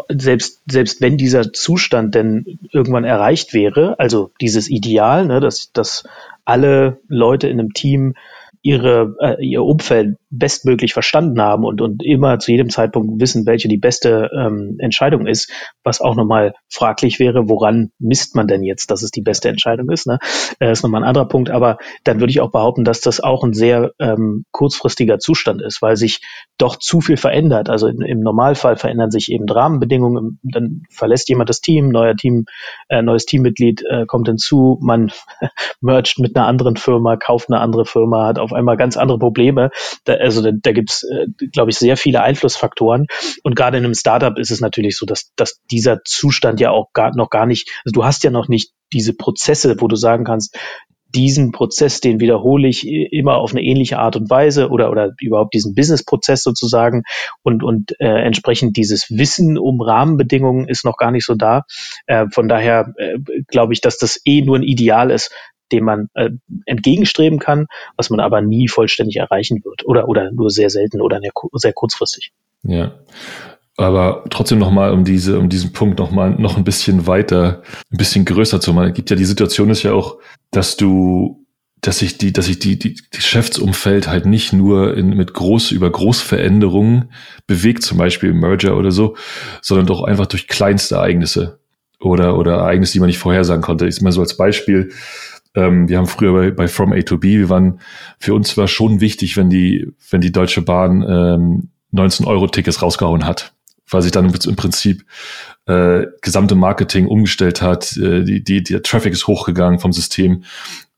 [0.09, 6.03] selbst, selbst wenn dieser Zustand denn irgendwann erreicht wäre, also dieses Ideal, ne, dass, dass
[6.45, 8.15] alle Leute in einem Team
[8.61, 13.67] ihre, äh, ihr Umfeld bestmöglich verstanden haben und, und immer zu jedem Zeitpunkt wissen, welche
[13.67, 15.51] die beste ähm, Entscheidung ist,
[15.83, 19.89] was auch nochmal fraglich wäre, woran misst man denn jetzt, dass es die beste Entscheidung
[19.91, 20.07] ist.
[20.07, 20.19] Ne?
[20.59, 23.43] Äh, ist nochmal ein anderer Punkt, aber dann würde ich auch behaupten, dass das auch
[23.43, 26.21] ein sehr ähm, kurzfristiger Zustand ist, weil sich
[26.57, 27.69] doch zu viel verändert.
[27.69, 32.45] Also in, im Normalfall verändern sich eben Rahmenbedingungen, dann verlässt jemand das Team, neuer Team,
[32.87, 35.11] äh, neues Teammitglied äh, kommt hinzu, man
[35.81, 39.71] mergt mit einer anderen Firma, kauft eine andere Firma, hat auf einmal ganz andere Probleme.
[40.05, 43.07] Da, also da, da gibt es, äh, glaube ich, sehr viele Einflussfaktoren.
[43.43, 46.93] Und gerade in einem Startup ist es natürlich so, dass, dass dieser Zustand ja auch
[46.93, 50.23] gar, noch gar nicht, also du hast ja noch nicht diese Prozesse, wo du sagen
[50.23, 50.57] kannst,
[51.13, 55.53] diesen Prozess, den wiederhole ich immer auf eine ähnliche Art und Weise oder, oder überhaupt
[55.53, 57.03] diesen Business-Prozess sozusagen
[57.43, 61.63] und, und äh, entsprechend dieses Wissen um Rahmenbedingungen ist noch gar nicht so da.
[62.05, 65.31] Äh, von daher äh, glaube ich, dass das eh nur ein Ideal ist,
[65.71, 66.29] dem man äh,
[66.65, 71.19] entgegenstreben kann, was man aber nie vollständig erreichen wird oder, oder nur sehr selten oder
[71.53, 72.31] sehr kurzfristig.
[72.63, 72.93] Ja.
[73.77, 78.25] Aber trotzdem nochmal, um diese, um diesen Punkt nochmal noch ein bisschen weiter, ein bisschen
[78.25, 78.89] größer zu machen.
[78.89, 80.19] Es gibt ja die Situation ist ja auch,
[80.51, 81.47] dass du,
[81.79, 85.71] dass sich die, dass sich die, die, die Geschäftsumfeld halt nicht nur in, mit groß,
[85.71, 87.11] über Großveränderungen
[87.47, 89.15] bewegt, zum Beispiel Merger oder so,
[89.61, 91.59] sondern doch einfach durch kleinste Ereignisse
[91.99, 93.87] oder, oder Ereignisse, die man nicht vorhersagen konnte.
[93.87, 94.91] Ich mal so als Beispiel,
[95.55, 97.79] ähm, wir haben früher bei, bei From A to B, wir waren,
[98.19, 102.81] für uns war schon wichtig, wenn die, wenn die Deutsche Bahn ähm, 19 Euro Tickets
[102.81, 103.53] rausgehauen hat,
[103.89, 105.05] weil sich dann im Prinzip
[105.65, 110.43] äh, gesamte Marketing umgestellt hat, äh, die, die, der Traffic ist hochgegangen vom System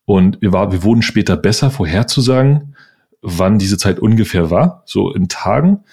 [0.05, 2.75] und wir, war, wir wurden später besser vorherzusagen,
[3.21, 5.83] wann diese Zeit ungefähr war, so in Tagen.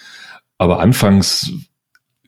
[0.59, 1.53] Aber anfangs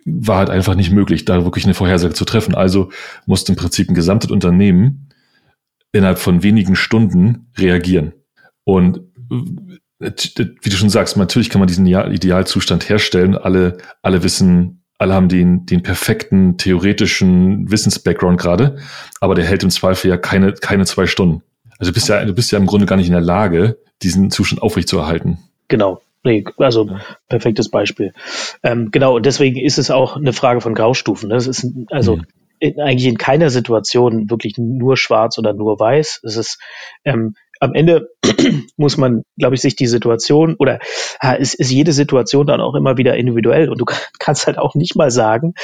[0.05, 2.55] war halt einfach nicht möglich, da wirklich eine Vorhersage zu treffen.
[2.55, 2.91] Also
[3.27, 5.09] musste im Prinzip ein gesamtes Unternehmen
[5.93, 8.13] innerhalb von wenigen Stunden reagieren.
[8.65, 9.01] Und
[10.01, 10.11] äh,
[10.63, 13.37] wie du schon sagst, natürlich kann man diesen Idealzustand herstellen.
[13.37, 18.79] Alle, alle wissen, alle haben den, den perfekten theoretischen Wissensbackground gerade,
[19.21, 21.43] aber der hält im Zweifel ja keine, keine zwei Stunden.
[21.79, 24.31] Also du bist ja, du bist ja im Grunde gar nicht in der Lage, diesen
[24.31, 25.39] Zustand aufrechtzuerhalten.
[25.69, 26.01] Genau.
[26.25, 26.89] Nee, also
[27.29, 28.13] perfektes Beispiel.
[28.63, 31.29] Ähm, genau, und deswegen ist es auch eine Frage von Graustufen.
[31.29, 31.35] Ne?
[31.35, 32.27] Das ist also mhm.
[32.63, 36.21] In, eigentlich in keiner Situation wirklich nur schwarz oder nur weiß.
[36.23, 36.61] Es ist
[37.05, 38.09] ähm, am Ende
[38.77, 40.79] muss man, glaube ich, sich die Situation oder
[41.21, 43.85] ja, ist, ist jede Situation dann auch immer wieder individuell und du
[44.21, 45.55] kannst halt auch nicht mal sagen,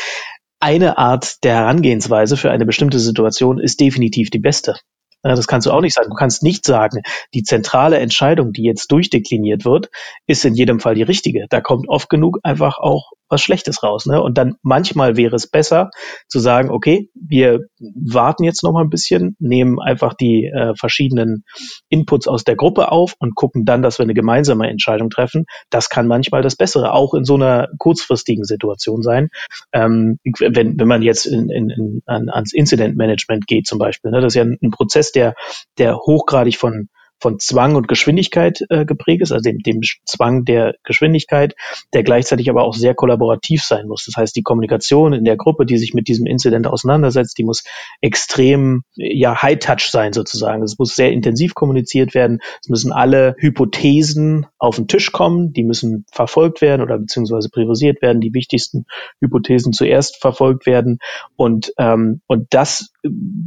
[0.61, 4.75] eine Art der Herangehensweise für eine bestimmte Situation ist definitiv die beste.
[5.23, 6.11] Das kannst du auch nicht sagen.
[6.11, 9.91] Du kannst nicht sagen, die zentrale Entscheidung, die jetzt durchdekliniert wird,
[10.27, 11.47] ist in jedem Fall die richtige.
[11.49, 14.07] Da kommt oft genug einfach auch was Schlechtes raus.
[14.07, 14.21] Ne?
[14.21, 15.91] Und dann manchmal wäre es besser
[16.29, 21.45] zu sagen, okay, wir warten jetzt noch mal ein bisschen, nehmen einfach die äh, verschiedenen
[21.89, 25.45] Inputs aus der Gruppe auf und gucken dann, dass wir eine gemeinsame Entscheidung treffen.
[25.71, 29.29] Das kann manchmal das Bessere, auch in so einer kurzfristigen Situation sein.
[29.73, 34.11] Ähm, wenn, wenn man jetzt in, in, in, an, ans Incident Management geht zum Beispiel,
[34.11, 34.21] ne?
[34.21, 35.35] das ist ja ein, ein Prozess, der,
[35.79, 36.89] der hochgradig von
[37.21, 41.55] von Zwang und Geschwindigkeit äh, geprägt ist, also dem, dem Zwang der Geschwindigkeit,
[41.93, 44.05] der gleichzeitig aber auch sehr kollaborativ sein muss.
[44.07, 47.65] Das heißt, die Kommunikation in der Gruppe, die sich mit diesem Incident auseinandersetzt, die muss
[48.01, 50.63] extrem ja High-Touch sein sozusagen.
[50.63, 52.41] Es muss sehr intensiv kommuniziert werden.
[52.61, 58.03] Es müssen alle Hypothesen auf den Tisch kommen, die müssen verfolgt werden oder beziehungsweise priorisiert
[58.03, 58.21] werden.
[58.21, 58.87] Die wichtigsten
[59.21, 60.99] Hypothesen zuerst verfolgt werden
[61.37, 62.93] und ähm, und das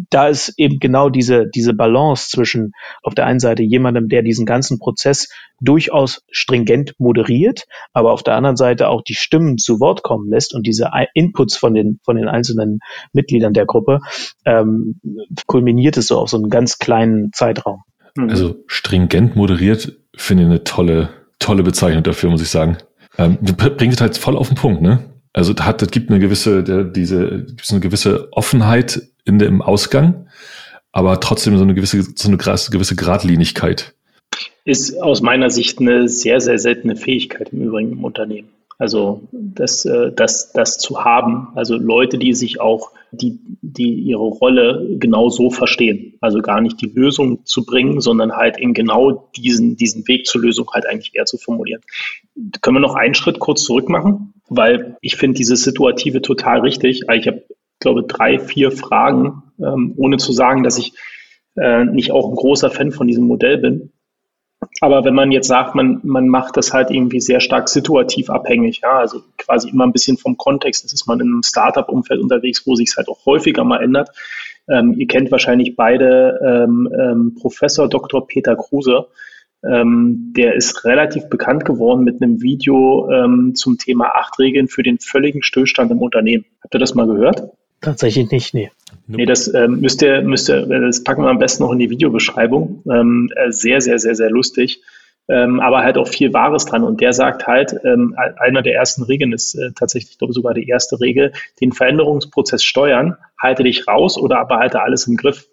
[0.09, 2.71] da ist eben genau diese diese Balance zwischen
[3.03, 8.23] auf der einen Seite Seite jemandem, der diesen ganzen Prozess durchaus stringent moderiert, aber auf
[8.23, 11.99] der anderen Seite auch die Stimmen zu Wort kommen lässt und diese Inputs von den,
[12.03, 12.79] von den einzelnen
[13.13, 13.99] Mitgliedern der Gruppe,
[14.45, 14.99] ähm,
[15.45, 17.81] kulminiert es so auf so einen ganz kleinen Zeitraum.
[18.15, 18.29] Mhm.
[18.29, 22.77] Also stringent moderiert finde ich eine tolle, tolle Bezeichnung dafür, muss ich sagen.
[23.17, 24.99] Ähm, bringt es halt voll auf den Punkt, ne?
[25.33, 30.27] Also hat, das gibt eine gewisse, der, diese, gibt eine gewisse Offenheit in dem Ausgang,
[30.91, 33.93] aber trotzdem so eine gewisse, so eine gewisse Gradlinigkeit.
[34.65, 38.49] Ist aus meiner Sicht eine sehr, sehr seltene Fähigkeit im Übrigen im Unternehmen.
[38.77, 44.23] Also das, äh, das, das zu haben, also Leute, die sich auch, die, die ihre
[44.23, 46.15] Rolle genau so verstehen.
[46.19, 50.41] Also gar nicht die Lösung zu bringen, sondern halt in genau diesen, diesen Weg zur
[50.41, 51.81] Lösung halt eigentlich eher zu formulieren.
[52.61, 54.33] Können wir noch einen Schritt kurz zurück machen?
[54.49, 57.01] Weil ich finde diese Situative total richtig.
[57.13, 57.43] Ich habe
[57.81, 60.93] glaube, drei, vier Fragen, ähm, ohne zu sagen, dass ich
[61.55, 63.91] äh, nicht auch ein großer Fan von diesem Modell bin.
[64.79, 68.81] Aber wenn man jetzt sagt, man, man macht das halt irgendwie sehr stark situativ abhängig,
[68.83, 72.65] ja, also quasi immer ein bisschen vom Kontext, das ist man in einem Startup-Umfeld unterwegs,
[72.65, 74.09] wo sich es halt auch häufiger mal ändert.
[74.69, 78.27] Ähm, ihr kennt wahrscheinlich beide ähm, ähm, Professor Dr.
[78.27, 79.07] Peter Kruse.
[79.63, 84.81] Ähm, der ist relativ bekannt geworden mit einem Video ähm, zum Thema acht Regeln für
[84.81, 86.45] den völligen Stillstand im Unternehmen.
[86.63, 87.51] Habt ihr das mal gehört?
[87.81, 88.71] Tatsächlich nicht, nee.
[89.07, 91.89] Nee, das ähm, müsst ihr, müsst ihr, das packen wir am besten noch in die
[91.89, 92.83] Videobeschreibung.
[92.89, 94.81] Ähm, äh, sehr, sehr, sehr, sehr lustig.
[95.27, 96.83] Ähm, aber halt auch viel Wahres dran.
[96.83, 100.67] Und der sagt halt, ähm, einer der ersten Regeln ist äh, tatsächlich, glaube sogar die
[100.67, 105.47] erste Regel, den Veränderungsprozess steuern, halte dich raus oder aber halte alles im Griff.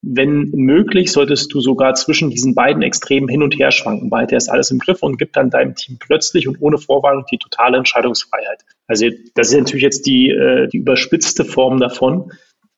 [0.00, 4.10] Wenn möglich, solltest du sogar zwischen diesen beiden Extremen hin und her schwanken.
[4.10, 7.38] Behalte erst alles im Griff und gib dann deinem Team plötzlich und ohne Vorwarnung die
[7.38, 8.64] totale Entscheidungsfreiheit.
[8.88, 12.32] Also das ist natürlich jetzt die, äh, die überspitzte Form davon.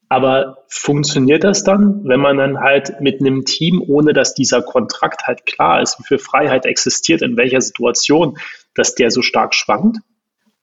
[0.09, 5.29] Aber funktioniert das dann, wenn man dann halt mit einem Team, ohne dass dieser Kontrakt
[5.29, 8.37] halt klar ist, wie viel Freiheit existiert, in welcher Situation,
[8.75, 9.99] dass der so stark schwankt?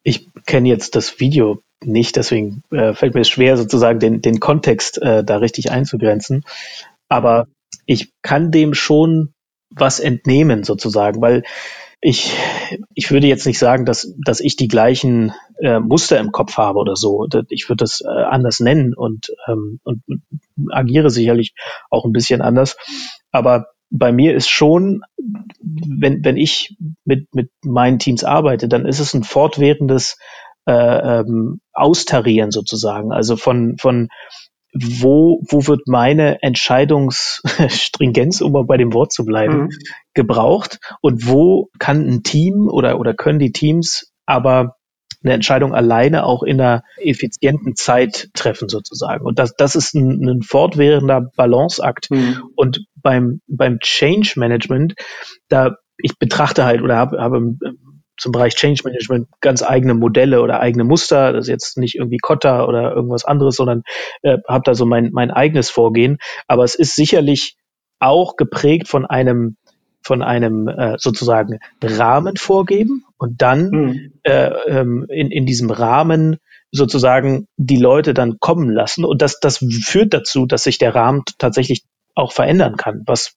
[0.04, 2.18] Ich kenne jetzt das Video nicht.
[2.18, 6.44] Deswegen äh, fällt mir es schwer, sozusagen den, den Kontext äh, da richtig einzugrenzen.
[7.08, 7.48] Aber
[7.86, 9.34] ich kann dem schon
[9.70, 11.44] was entnehmen, sozusagen, weil
[12.08, 12.34] ich,
[12.94, 16.80] ich würde jetzt nicht sagen, dass, dass ich die gleichen äh, Muster im Kopf habe
[16.80, 17.28] oder so.
[17.50, 20.04] Ich würde das äh, anders nennen und, ähm, und
[20.72, 21.54] agiere sicherlich
[21.90, 22.78] auch ein bisschen anders.
[23.32, 25.02] Aber bei mir ist schon,
[25.60, 30.18] wenn, wenn ich mit, mit meinen Teams arbeite, dann ist es ein fortwährendes
[30.66, 30.72] äh,
[31.20, 33.12] ähm, austarieren sozusagen.
[33.12, 34.08] Also von, von
[34.74, 39.70] wo, wo wird meine Entscheidungsstringenz, um mal bei dem Wort zu bleiben, mhm.
[40.14, 44.76] gebraucht und wo kann ein Team oder, oder können die Teams aber
[45.24, 49.26] eine Entscheidung alleine auch in einer effizienten Zeit treffen sozusagen.
[49.26, 52.12] Und das, das ist ein, ein fortwährender Balanceakt.
[52.12, 52.44] Mhm.
[52.56, 54.94] Und beim, beim Change Management,
[55.50, 57.56] da ich betrachte halt oder habe, habe
[58.18, 61.34] zum Bereich Change Management ganz eigene Modelle oder eigene Muster.
[61.34, 63.84] Das ist jetzt nicht irgendwie Kotta oder irgendwas anderes, sondern
[64.22, 66.18] äh, habe da so mein, mein eigenes Vorgehen.
[66.48, 67.58] Aber es ist sicherlich
[68.00, 69.58] auch geprägt von einem
[70.04, 74.14] von einem äh, sozusagen Rahmen vorgeben und dann mhm.
[74.24, 76.38] äh, ähm, in, in diesem Rahmen
[76.72, 79.04] sozusagen die Leute dann kommen lassen.
[79.04, 81.84] Und das, das führt dazu, dass sich der Rahmen tatsächlich
[82.18, 83.36] auch verändern kann, was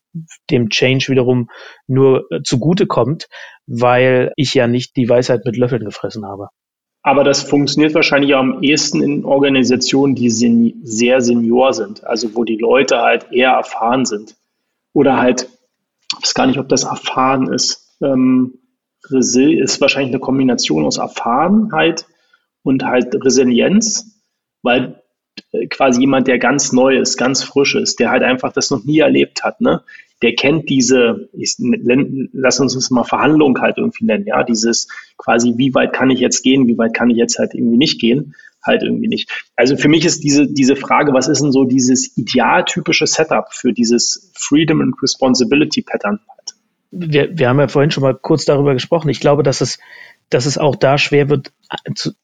[0.50, 1.50] dem Change wiederum
[1.86, 3.28] nur äh, zugute kommt,
[3.66, 6.48] weil ich ja nicht die Weisheit mit Löffeln gefressen habe.
[7.02, 10.30] Aber das funktioniert wahrscheinlich am ehesten in Organisationen, die
[10.82, 14.36] sehr senior sind, also wo die Leute halt eher erfahren sind.
[14.92, 15.48] Oder halt,
[16.18, 17.96] ich weiß gar nicht, ob das erfahren ist.
[18.02, 18.58] Ähm,
[19.08, 22.06] Resil ist wahrscheinlich eine Kombination aus Erfahrenheit
[22.62, 24.22] und halt Resilienz,
[24.62, 24.99] weil
[25.70, 28.98] quasi jemand, der ganz neu ist, ganz frisch ist, der halt einfach das noch nie
[28.98, 29.82] erlebt hat, ne?
[30.22, 34.86] Der kennt diese, ich, lass uns das mal Verhandlung halt irgendwie nennen, ja, dieses
[35.16, 37.98] quasi, wie weit kann ich jetzt gehen, wie weit kann ich jetzt halt irgendwie nicht
[37.98, 39.30] gehen, halt irgendwie nicht.
[39.56, 43.72] Also für mich ist diese, diese Frage, was ist denn so dieses idealtypische Setup für
[43.72, 46.54] dieses Freedom and Responsibility Pattern halt?
[46.90, 49.08] Wir, wir haben ja vorhin schon mal kurz darüber gesprochen.
[49.08, 49.78] Ich glaube, dass es
[50.30, 51.52] dass es auch da schwer wird,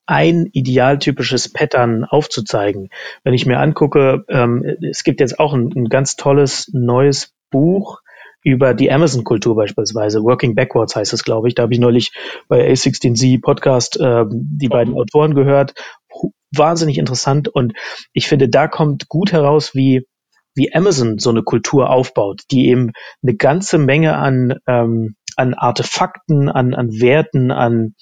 [0.06, 2.88] ein idealtypisches Pattern aufzuzeigen.
[3.22, 8.00] Wenn ich mir angucke, ähm, es gibt jetzt auch ein, ein ganz tolles neues Buch
[8.42, 10.22] über die Amazon-Kultur beispielsweise.
[10.22, 11.54] Working Backwards heißt es, glaube ich.
[11.54, 12.12] Da habe ich neulich
[12.48, 15.74] bei A16Z Podcast äh, die beiden Autoren gehört.
[16.54, 17.72] Wahnsinnig interessant und
[18.12, 20.06] ich finde, da kommt gut heraus, wie
[20.54, 22.92] wie Amazon so eine Kultur aufbaut, die eben
[23.22, 27.94] eine ganze Menge an ähm, an Artefakten, an, an Werten, an,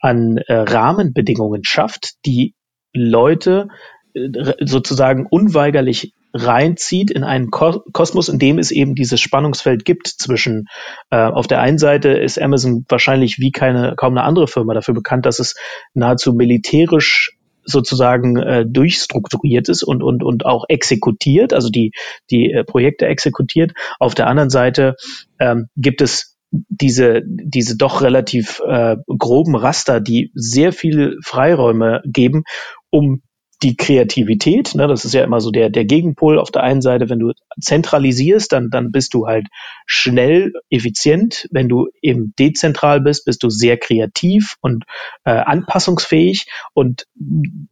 [0.00, 2.54] an äh, Rahmenbedingungen schafft, die
[2.92, 3.68] Leute
[4.14, 10.06] äh, sozusagen unweigerlich reinzieht in einen Ko Kosmos, in dem es eben dieses Spannungsfeld gibt
[10.06, 10.66] zwischen
[11.10, 14.94] äh, auf der einen Seite ist Amazon wahrscheinlich wie keine kaum eine andere Firma dafür
[14.94, 15.56] bekannt, dass es
[15.92, 21.92] nahezu militärisch sozusagen äh, durchstrukturiert ist und, und, und auch exekutiert, also die,
[22.30, 23.72] die äh, Projekte exekutiert.
[23.98, 24.96] Auf der anderen Seite
[25.38, 32.42] ähm, gibt es diese, diese doch relativ äh, groben Raster, die sehr viel Freiräume geben,
[32.90, 33.22] um
[33.62, 37.10] die Kreativität, ne, das ist ja immer so der, der Gegenpol auf der einen Seite,
[37.10, 39.48] wenn du zentralisierst, dann, dann bist du halt
[39.84, 41.46] schnell, effizient.
[41.50, 44.84] Wenn du eben dezentral bist, bist du sehr kreativ und
[45.24, 46.46] äh, anpassungsfähig.
[46.72, 47.06] Und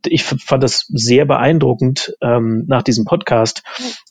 [0.07, 3.62] ich fand das sehr beeindruckend ähm, nach diesem Podcast,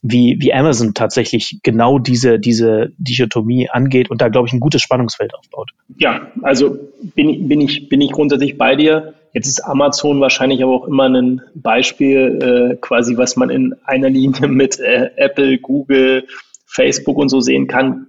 [0.01, 4.81] wie, wie Amazon tatsächlich genau diese, diese Dichotomie angeht und da, glaube ich, ein gutes
[4.81, 5.71] Spannungsfeld aufbaut.
[5.97, 6.77] Ja, also
[7.13, 11.07] bin, bin, ich, bin ich grundsätzlich bei dir Jetzt ist Amazon wahrscheinlich aber auch immer
[11.07, 16.25] ein Beispiel, äh, quasi, was man in einer Linie mit äh, Apple, Google,
[16.65, 18.07] Facebook und so sehen kann.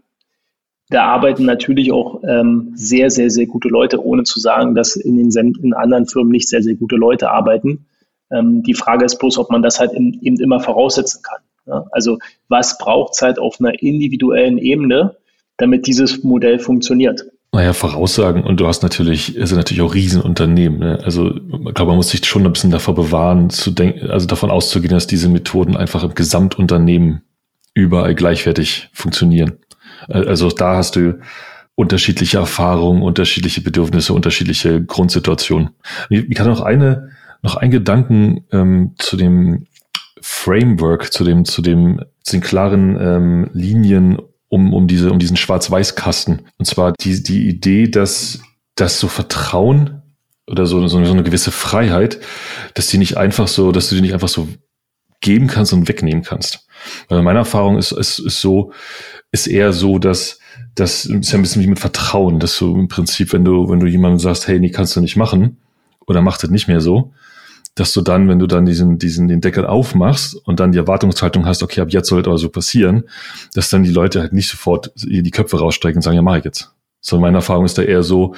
[0.88, 5.18] Da arbeiten natürlich auch ähm, sehr, sehr, sehr gute Leute, ohne zu sagen, dass in
[5.18, 7.84] den in anderen Firmen nicht sehr, sehr gute Leute arbeiten.
[8.30, 11.42] Ähm, die Frage ist bloß, ob man das halt in, eben immer voraussetzen kann.
[11.66, 11.84] Ja?
[11.90, 12.16] Also
[12.48, 15.16] was braucht es halt auf einer individuellen Ebene,
[15.58, 17.26] damit dieses Modell funktioniert?
[17.50, 20.78] Naja, Voraussagen und du hast natürlich, es sind natürlich auch Riesenunternehmen.
[20.80, 21.00] Ne?
[21.02, 24.50] Also ich glaube, man muss sich schon ein bisschen davor bewahren, zu denken, also davon
[24.50, 27.22] auszugehen, dass diese Methoden einfach im Gesamtunternehmen
[27.72, 29.58] überall gleichwertig funktionieren.
[30.08, 31.20] Also da hast du
[31.74, 35.70] unterschiedliche Erfahrungen, unterschiedliche Bedürfnisse, unterschiedliche Grundsituationen.
[36.10, 37.10] Ich kann noch eine,
[37.42, 39.66] noch einen Gedanken ähm, zu dem
[40.20, 45.36] Framework, zu dem, zu dem, zu den klaren ähm, Linien um, um, diese, um diesen
[45.36, 46.46] Schwarz-Weiß-Kasten.
[46.58, 48.40] Und zwar die, die Idee, dass,
[48.74, 50.02] dass so Vertrauen
[50.46, 52.20] oder so, so, eine gewisse Freiheit,
[52.74, 54.48] dass die nicht einfach so, dass du die nicht einfach so
[55.20, 56.66] geben kannst und wegnehmen kannst.
[57.08, 58.72] Weil meine Erfahrung ist, ist, ist so,
[59.30, 60.38] ist eher so, dass
[60.74, 63.80] das ist ja ein bisschen wie mit Vertrauen, dass du im Prinzip, wenn du, wenn
[63.80, 65.58] du jemandem sagst, hey, nee, kannst du nicht machen,
[66.06, 67.12] oder mach das nicht mehr so,
[67.78, 71.46] dass du dann, wenn du dann diesen, diesen, den Deckel aufmachst und dann die Erwartungshaltung
[71.46, 73.04] hast, okay, ab jetzt soll es aber so passieren,
[73.54, 76.44] dass dann die Leute halt nicht sofort die Köpfe rausstrecken und sagen, ja, mach ich
[76.44, 76.74] jetzt.
[77.00, 78.34] So, meine Erfahrung ist da eher so,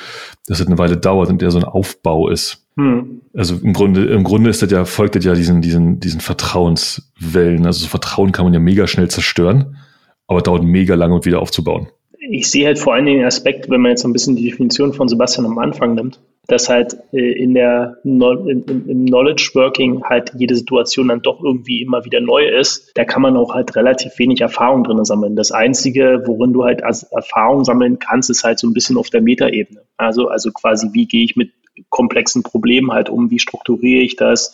[0.46, 2.66] dass es eine Weile dauert und eher so ein Aufbau ist.
[2.76, 3.22] Hm.
[3.34, 7.64] Also im Grunde, im Grunde ist das ja, folgt das ja diesen, diesen, diesen Vertrauenswellen.
[7.64, 9.78] Also so Vertrauen kann man ja mega schnell zerstören,
[10.26, 11.88] aber dauert mega lange, um wieder aufzubauen.
[12.30, 14.92] Ich sehe halt vor allen Dingen den Aspekt, wenn man jetzt ein bisschen die Definition
[14.92, 16.20] von Sebastian am Anfang nimmt,
[16.50, 22.04] dass halt äh, in der im Knowledge Working halt jede Situation dann doch irgendwie immer
[22.04, 25.36] wieder neu ist, da kann man auch halt relativ wenig Erfahrung drin sammeln.
[25.36, 29.10] Das Einzige, worin du halt als Erfahrung sammeln kannst, ist halt so ein bisschen auf
[29.10, 29.82] der Metaebene.
[29.96, 31.52] Also, also quasi, wie gehe ich mit
[31.88, 34.52] komplexen Problemen halt um, wie strukturiere ich das,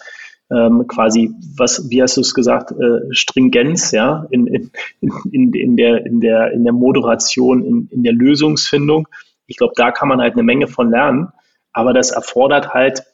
[0.51, 4.71] ähm, quasi, was, wie hast du es gesagt, äh, Stringenz, ja, in, in,
[5.33, 9.09] in, in, der, in, der, in der Moderation, in, in der Lösungsfindung.
[9.47, 11.29] Ich glaube, da kann man halt eine Menge von lernen.
[11.77, 13.05] Aber das erfordert halt,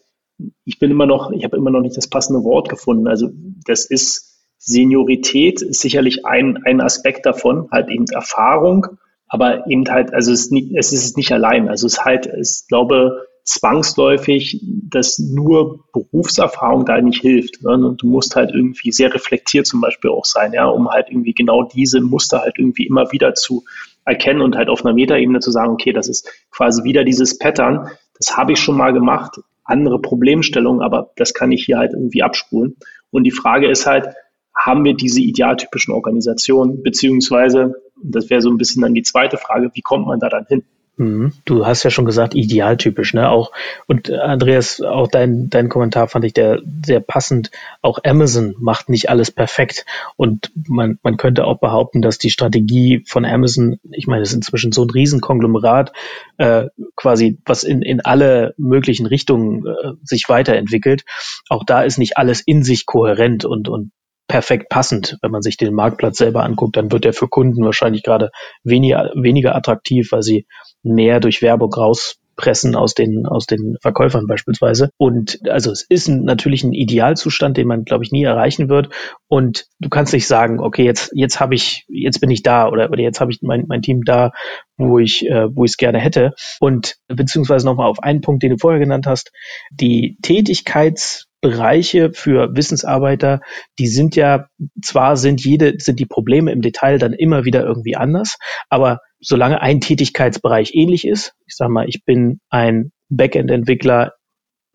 [0.65, 3.09] ich bin immer noch, ich habe immer noch nicht das passende Wort gefunden.
[3.09, 3.29] Also
[3.67, 8.87] das ist Seniorität ist sicherlich ein, ein Aspekt davon, halt eben Erfahrung,
[9.27, 11.69] aber eben halt, also es ist nicht, es ist nicht allein.
[11.69, 17.65] Also es ist halt, ich glaube, zwangsläufig, dass nur Berufserfahrung da nicht hilft.
[17.65, 17.71] Ne?
[17.71, 21.35] Und du musst halt irgendwie sehr reflektiert zum Beispiel auch sein, ja, um halt irgendwie
[21.35, 23.65] genau diese Muster halt irgendwie immer wieder zu
[24.05, 27.91] erkennen und halt auf einer Metaebene zu sagen, okay, das ist quasi wieder dieses Pattern,
[28.19, 32.23] das habe ich schon mal gemacht, andere Problemstellungen, aber das kann ich hier halt irgendwie
[32.23, 32.77] abspulen.
[33.11, 34.09] Und die Frage ist halt,
[34.55, 39.71] haben wir diese idealtypischen Organisationen, beziehungsweise, das wäre so ein bisschen dann die zweite Frage,
[39.75, 40.65] wie kommt man da dann hin?
[40.99, 41.32] Mhm.
[41.47, 43.30] Du hast ja schon gesagt, idealtypisch, ne?
[43.30, 43.53] Auch
[43.86, 47.51] und äh, Andreas, auch dein dein Kommentar fand ich der sehr passend.
[47.80, 49.86] Auch Amazon macht nicht alles perfekt
[50.16, 54.36] und man man könnte auch behaupten, dass die Strategie von Amazon, ich meine, es ist
[54.36, 55.93] inzwischen so ein Riesenkonglomerat,
[56.36, 61.05] äh, quasi was in in alle möglichen Richtungen äh, sich weiterentwickelt.
[61.49, 63.93] Auch da ist nicht alles in sich kohärent und und
[64.33, 65.18] perfekt passend.
[65.20, 68.30] Wenn man sich den Marktplatz selber anguckt, dann wird er für Kunden wahrscheinlich gerade
[68.64, 70.47] weniger, weniger attraktiv, weil sie
[70.83, 74.89] mehr durch Werbung rauspressen aus den, aus den Verkäufern beispielsweise.
[74.97, 78.89] Und also es ist ein, natürlich ein Idealzustand, den man, glaube ich, nie erreichen wird.
[79.28, 82.89] Und du kannst nicht sagen, okay, jetzt, jetzt habe ich, jetzt bin ich da oder,
[82.89, 84.33] oder jetzt habe ich mein, mein Team da,
[84.78, 86.33] wo ich, äh, wo ich es gerne hätte.
[86.59, 89.30] Und beziehungsweise nochmal auf einen Punkt, den du vorher genannt hast,
[89.70, 93.40] die Tätigkeits Bereiche für Wissensarbeiter,
[93.78, 94.47] die sind ja,
[94.80, 98.38] zwar sind jede, sind die Probleme im Detail dann immer wieder irgendwie anders,
[98.70, 104.12] aber solange ein Tätigkeitsbereich ähnlich ist, ich sage mal, ich bin ein Backend-Entwickler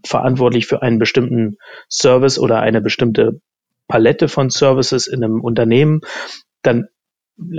[0.06, 1.58] verantwortlich für einen bestimmten
[1.90, 3.40] Service oder eine bestimmte
[3.88, 6.02] Palette von Services in einem Unternehmen,
[6.62, 6.88] dann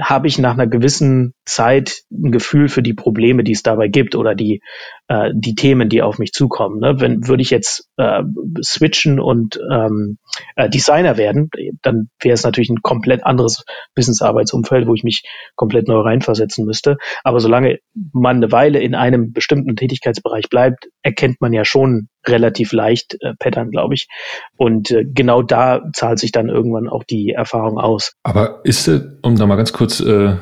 [0.03, 4.17] habe ich nach einer gewissen Zeit ein Gefühl für die Probleme, die es dabei gibt
[4.17, 4.61] oder die,
[5.07, 6.81] äh, die Themen, die auf mich zukommen.
[6.81, 7.01] Ne?
[7.01, 8.23] Wenn würde ich jetzt äh,
[8.63, 10.19] switchen und ähm,
[10.57, 11.51] äh, Designer werden,
[11.83, 13.65] dann wäre es natürlich ein komplett anderes
[13.95, 15.23] Business-Arbeitsumfeld, wo ich mich
[15.55, 16.97] komplett neu reinversetzen müsste.
[17.23, 17.79] Aber solange
[18.13, 23.35] man eine Weile in einem bestimmten Tätigkeitsbereich bleibt, erkennt man ja schon relativ leicht äh,
[23.39, 24.09] Pattern, glaube ich.
[24.57, 28.13] Und äh, genau da zahlt sich dann irgendwann auch die Erfahrung aus.
[28.23, 28.91] Aber ist,
[29.23, 30.37] um da mal ganz kurz äh,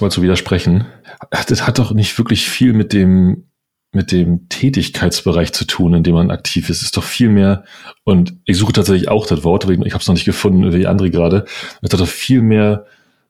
[0.00, 0.86] mal zu widersprechen,
[1.30, 3.48] das hat doch nicht wirklich viel mit dem
[3.92, 6.78] mit dem Tätigkeitsbereich zu tun, in dem man aktiv ist.
[6.78, 7.62] Es ist doch viel mehr,
[8.02, 10.88] und ich suche tatsächlich auch das Wort, aber ich habe es noch nicht gefunden, wie
[10.88, 11.44] André gerade.
[11.80, 12.86] Es hat doch viel mehr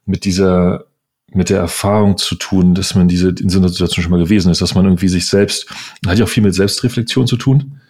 [0.06, 0.86] mit dieser,
[1.30, 4.50] mit der Erfahrung zu tun, dass man diese in so einer Situation schon mal gewesen
[4.50, 5.68] ist, dass man irgendwie sich selbst,
[6.06, 7.80] hat ja auch viel mit Selbstreflexion zu tun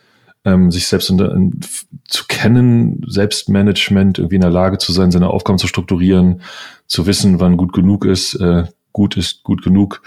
[0.45, 1.61] ähm, sich selbst unter, in,
[2.07, 6.43] zu kennen, Selbstmanagement, irgendwie in der Lage zu sein, seine Aufgaben zu strukturieren,
[6.87, 10.03] zu wissen, wann gut genug ist, äh, gut ist gut genug.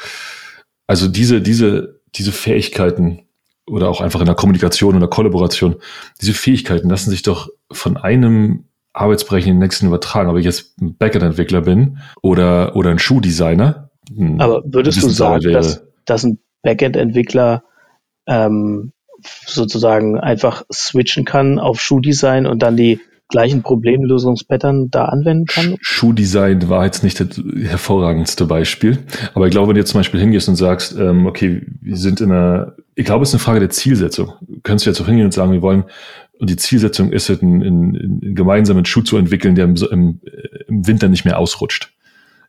[0.85, 3.23] Also diese, diese, diese Fähigkeiten
[3.65, 5.75] oder auch einfach in der Kommunikation und der Kollaboration,
[6.21, 10.29] diese Fähigkeiten lassen sich doch von einem Arbeitsbereich in den nächsten übertragen.
[10.29, 13.89] Ob ich jetzt ein Backend-Entwickler bin oder, oder ein Schuhdesigner.
[14.37, 17.63] Aber würdest du sagen, dass, dass ein Backend-Entwickler
[18.25, 18.93] ähm,
[19.45, 22.99] sozusagen einfach switchen kann auf Schuhdesign und dann die
[23.29, 25.75] gleichen Problemlösungspattern da anwenden kann?
[25.81, 28.99] Schuhdesign war jetzt nicht das hervorragendste Beispiel.
[29.33, 32.21] Aber ich glaube, wenn du jetzt zum Beispiel hingehst und sagst, ähm, okay, wir sind
[32.21, 34.33] in einer, ich glaube, es ist eine Frage der Zielsetzung.
[34.41, 35.85] Du könntest jetzt auch hingehen und sagen, wir wollen,
[36.39, 40.21] und die Zielsetzung ist es, einen, einen, einen gemeinsamen Schuh zu entwickeln, der im, im,
[40.67, 41.91] im Winter nicht mehr ausrutscht.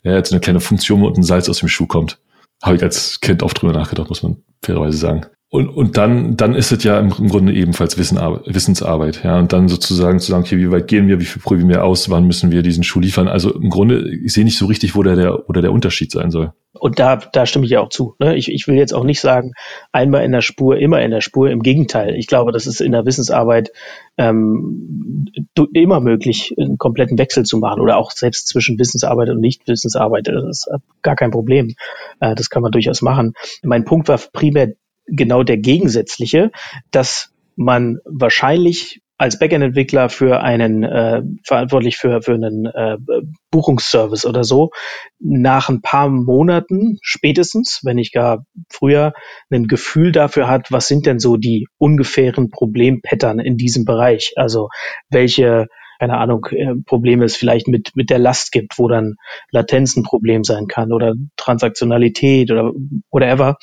[0.03, 2.19] Ja, jetzt eine kleine Funktion, wo ein Salz aus dem Schuh kommt.
[2.63, 5.27] Habe ich als Kind oft drüber nachgedacht, muss man fairerweise sagen.
[5.51, 9.25] Und, und dann, dann ist es ja im, Grunde ebenfalls Wissen, Wissensarbeit.
[9.25, 11.85] Ja, und dann sozusagen zu sagen, okay, wie weit gehen wir, wie viel probieren wir
[11.85, 13.29] aus, wann müssen wir diesen Schuh liefern?
[13.29, 16.31] Also im Grunde, ich sehe nicht so richtig, wo der, der, oder der Unterschied sein
[16.31, 16.53] soll.
[16.75, 18.15] Und da, da stimme ich ja auch zu.
[18.19, 18.37] Ne?
[18.37, 19.53] Ich, ich will jetzt auch nicht sagen,
[19.91, 21.51] einmal in der Spur, immer in der Spur.
[21.51, 22.15] Im Gegenteil.
[22.17, 23.73] Ich glaube, das ist in der Wissensarbeit
[24.19, 25.25] ähm,
[25.73, 30.29] immer möglich, einen kompletten Wechsel zu machen oder auch selbst zwischen Wissensarbeit und Nicht-Wissensarbeit.
[30.29, 30.71] Das ist
[31.01, 31.75] gar kein Problem.
[32.21, 33.33] Äh, das kann man durchaus machen.
[33.63, 34.75] Mein Punkt war primär
[35.09, 36.51] genau der gegensätzliche,
[36.91, 42.97] dass man wahrscheinlich als Backend-Entwickler für einen äh, verantwortlich für für einen äh,
[43.51, 44.71] Buchungsservice oder so
[45.19, 49.13] nach ein paar Monaten spätestens, wenn nicht gar früher,
[49.51, 54.35] ein Gefühl dafür hat, was sind denn so die ungefähren Problempattern in diesem Bereich?
[54.37, 54.69] Also
[55.11, 55.67] welche
[55.99, 59.17] keine Ahnung, äh, Probleme es vielleicht mit, mit der Last gibt, wo dann
[59.51, 62.73] Latenz ein Problem sein kann oder Transaktionalität oder
[63.11, 63.57] whatever,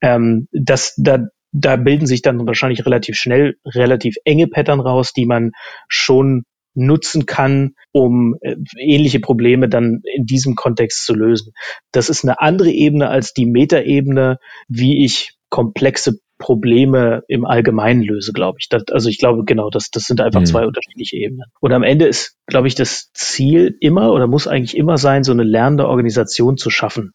[0.00, 1.26] ähm, dass da
[1.58, 5.52] da bilden sich dann wahrscheinlich relativ schnell relativ enge Pattern raus, die man
[5.88, 11.52] schon nutzen kann, um äh, ähnliche Probleme dann in diesem Kontext zu lösen.
[11.92, 18.32] Das ist eine andere Ebene als die Metaebene, wie ich komplexe Probleme im Allgemeinen löse,
[18.32, 18.68] glaube ich.
[18.68, 20.46] Das, also ich glaube, genau, das, das sind einfach mhm.
[20.46, 21.46] zwei unterschiedliche Ebenen.
[21.60, 25.32] Und am Ende ist, glaube ich, das Ziel immer oder muss eigentlich immer sein, so
[25.32, 27.12] eine lernende Organisation zu schaffen.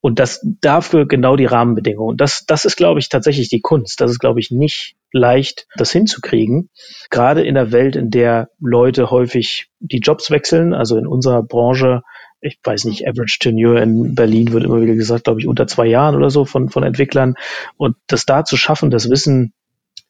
[0.00, 2.16] Und das dafür genau die Rahmenbedingungen.
[2.16, 4.00] Das, das ist, glaube ich, tatsächlich die Kunst.
[4.00, 6.70] Das ist, glaube ich, nicht leicht, das hinzukriegen.
[7.10, 12.02] Gerade in der Welt, in der Leute häufig die Jobs wechseln, also in unserer Branche
[12.42, 15.86] ich weiß nicht, Average Tenure in Berlin wird immer wieder gesagt, glaube ich, unter zwei
[15.86, 17.36] Jahren oder so von, von Entwicklern.
[17.76, 19.54] Und das da zu schaffen, das Wissen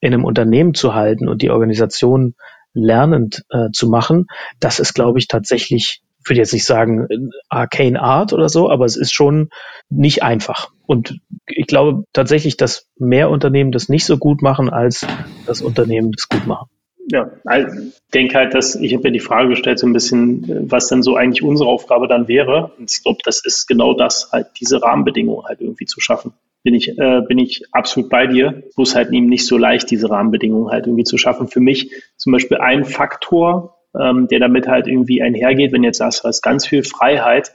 [0.01, 2.35] in einem Unternehmen zu halten und die Organisation
[2.73, 4.27] lernend äh, zu machen,
[4.61, 7.07] das ist, glaube ich, tatsächlich, ich würde jetzt nicht sagen
[7.51, 9.51] arcane Art oder so, aber es ist schon
[9.91, 10.71] nicht einfach.
[10.87, 15.07] Und ich glaube tatsächlich, dass mehr Unternehmen das nicht so gut machen, als
[15.47, 16.71] das Unternehmen das gut machen.
[17.09, 20.89] Ja, ich denke halt, dass ich habe ja die Frage gestellt, so ein bisschen, was
[20.89, 22.73] denn so eigentlich unsere Aufgabe dann wäre.
[22.79, 26.33] Und ich glaube, das ist genau das, halt diese Rahmenbedingungen halt irgendwie zu schaffen.
[26.63, 28.63] Bin ich, äh, bin ich absolut bei dir.
[28.69, 31.49] Es muss halt eben nicht so leicht, diese Rahmenbedingungen halt irgendwie zu schaffen.
[31.49, 36.23] Für mich zum Beispiel ein Faktor, ähm, der damit halt irgendwie einhergeht, wenn jetzt sagst,
[36.23, 37.53] du hast ganz viel Freiheit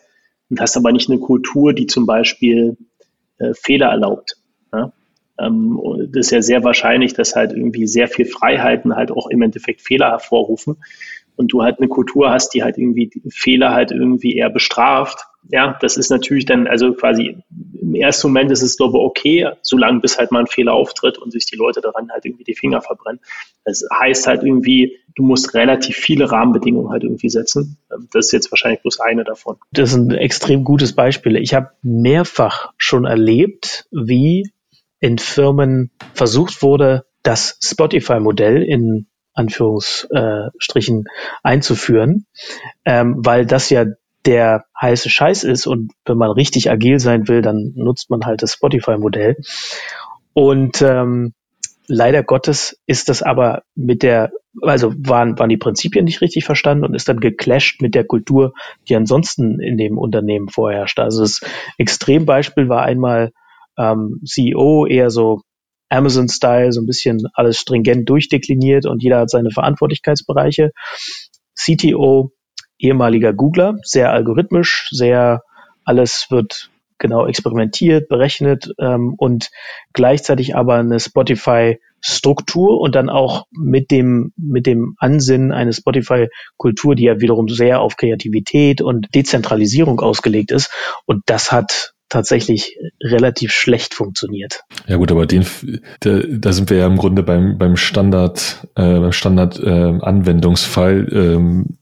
[0.49, 2.77] und hast aber nicht eine Kultur, die zum Beispiel
[3.39, 4.35] äh, Fehler erlaubt.
[4.73, 4.91] Ja?
[5.39, 5.79] Ähm,
[6.13, 9.81] das ist ja sehr wahrscheinlich, dass halt irgendwie sehr viel Freiheiten halt auch im Endeffekt
[9.81, 10.77] Fehler hervorrufen
[11.37, 15.19] und du halt eine Kultur hast, die halt irgendwie Fehler halt irgendwie eher bestraft.
[15.49, 17.37] Ja, das ist natürlich dann, also quasi
[17.79, 21.17] im ersten Moment ist es, glaube ich, okay, solange bis halt mal ein Fehler auftritt
[21.17, 23.21] und sich die Leute daran halt irgendwie die Finger verbrennen.
[23.63, 27.77] Das heißt halt irgendwie, du musst relativ viele Rahmenbedingungen halt irgendwie setzen.
[27.93, 29.55] Ähm, das ist jetzt wahrscheinlich bloß eine davon.
[29.71, 31.37] Das ist ein extrem gutes Beispiel.
[31.37, 34.51] Ich habe mehrfach schon erlebt, wie
[34.99, 41.05] in Firmen versucht wurde, das Spotify-Modell in Anführungsstrichen
[41.43, 42.25] einzuführen,
[42.85, 43.85] ähm, weil das ja
[44.25, 48.41] der heiße Scheiß ist und wenn man richtig agil sein will, dann nutzt man halt
[48.41, 49.37] das Spotify-Modell.
[50.33, 51.33] Und ähm,
[51.87, 54.31] leider Gottes ist das aber mit der,
[54.61, 58.53] also waren, waren die Prinzipien nicht richtig verstanden und ist dann geclasht mit der Kultur,
[58.89, 60.99] die ansonsten in dem Unternehmen vorherrscht.
[60.99, 61.41] Also das
[61.77, 63.31] Extrembeispiel war einmal
[63.77, 65.41] ähm, CEO eher so
[65.89, 70.71] Amazon-Style, so ein bisschen alles stringent durchdekliniert und jeder hat seine Verantwortlichkeitsbereiche.
[71.55, 72.31] CTO,
[72.77, 75.41] ehemaliger Googler, sehr algorithmisch, sehr
[75.83, 76.69] alles wird
[76.99, 79.49] genau experimentiert, berechnet ähm, und
[79.93, 87.03] gleichzeitig aber eine Spotify-Struktur und dann auch mit dem, mit dem Ansinnen eine Spotify-Kultur, die
[87.03, 90.71] ja wiederum sehr auf Kreativität und Dezentralisierung ausgelegt ist.
[91.05, 94.61] Und das hat tatsächlich relativ schlecht funktioniert.
[94.87, 95.45] Ja gut, aber den,
[95.99, 101.07] da, da sind wir ja im Grunde beim, beim Standard, äh, beim Standard äh, Anwendungsfall,
[101.11, 101.77] ähm,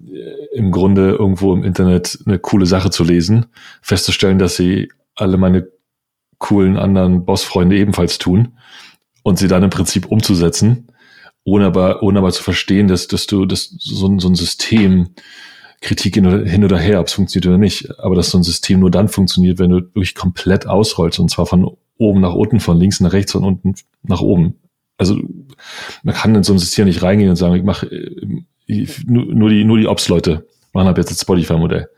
[0.53, 3.47] im Grunde irgendwo im Internet eine coole Sache zu lesen,
[3.81, 5.67] festzustellen, dass sie alle meine
[6.37, 8.57] coolen anderen Bossfreunde ebenfalls tun
[9.23, 10.87] und sie dann im Prinzip umzusetzen,
[11.43, 15.09] ohne aber, ohne aber zu verstehen, dass, dass du, dass so, so ein System
[15.81, 17.99] Kritik hin oder, her, ob es funktioniert oder nicht.
[17.99, 21.45] Aber dass so ein System nur dann funktioniert, wenn du wirklich komplett ausrollst und zwar
[21.45, 24.55] von oben nach unten, von links nach rechts und unten nach oben.
[24.97, 25.17] Also
[26.03, 28.43] man kann in so ein System nicht reingehen und sagen, ich mache äh,
[29.05, 31.89] nur die, nur die Ops-Leute machen ab jetzt das Spotify-Modell.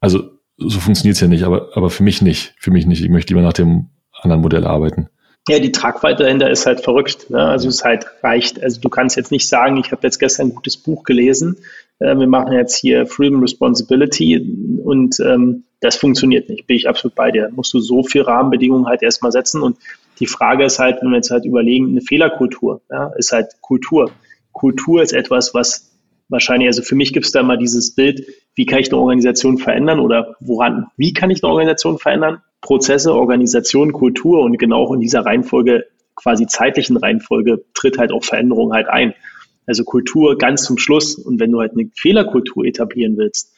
[0.00, 2.54] Also so funktioniert's ja nicht, aber, aber für mich nicht.
[2.58, 3.02] Für mich nicht.
[3.02, 5.08] Ich möchte lieber nach dem anderen Modell arbeiten.
[5.48, 7.28] Ja, die Tragweite dahinter ist halt verrückt.
[7.28, 7.38] Ne?
[7.38, 8.62] Also es halt reicht.
[8.62, 11.58] Also du kannst jetzt nicht sagen, ich habe jetzt gestern ein gutes Buch gelesen
[11.98, 17.14] äh, wir machen jetzt hier Freedom Responsibility und ähm, das funktioniert nicht, bin ich absolut
[17.14, 17.50] bei dir.
[17.54, 19.76] Musst du so viel Rahmenbedingungen halt erstmal setzen und
[20.20, 24.10] die Frage ist halt, wenn wir jetzt halt überlegen, eine Fehlerkultur, ja, ist halt Kultur.
[24.52, 25.94] Kultur ist etwas, was
[26.28, 29.58] wahrscheinlich, also für mich gibt es da mal dieses Bild, wie kann ich eine Organisation
[29.58, 32.40] verändern oder woran, wie kann ich eine Organisation verändern?
[32.60, 35.84] Prozesse, Organisation, Kultur und genau in dieser Reihenfolge,
[36.14, 39.14] quasi zeitlichen Reihenfolge, tritt halt auch Veränderung halt ein.
[39.66, 41.14] Also Kultur ganz zum Schluss.
[41.16, 43.52] Und wenn du halt eine Fehlerkultur etablieren willst,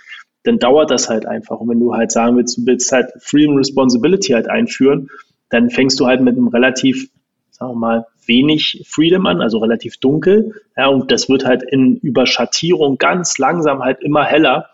[0.44, 1.61] dann dauert das halt einfach.
[1.61, 5.09] Und wenn du halt sagen willst, du willst halt Freedom Responsibility halt einführen,
[5.50, 7.09] dann fängst du halt mit einem relativ,
[7.50, 10.54] sagen wir mal, wenig Freedom an, also relativ dunkel.
[10.76, 14.70] Ja, und das wird halt in Überschattierung ganz langsam halt immer heller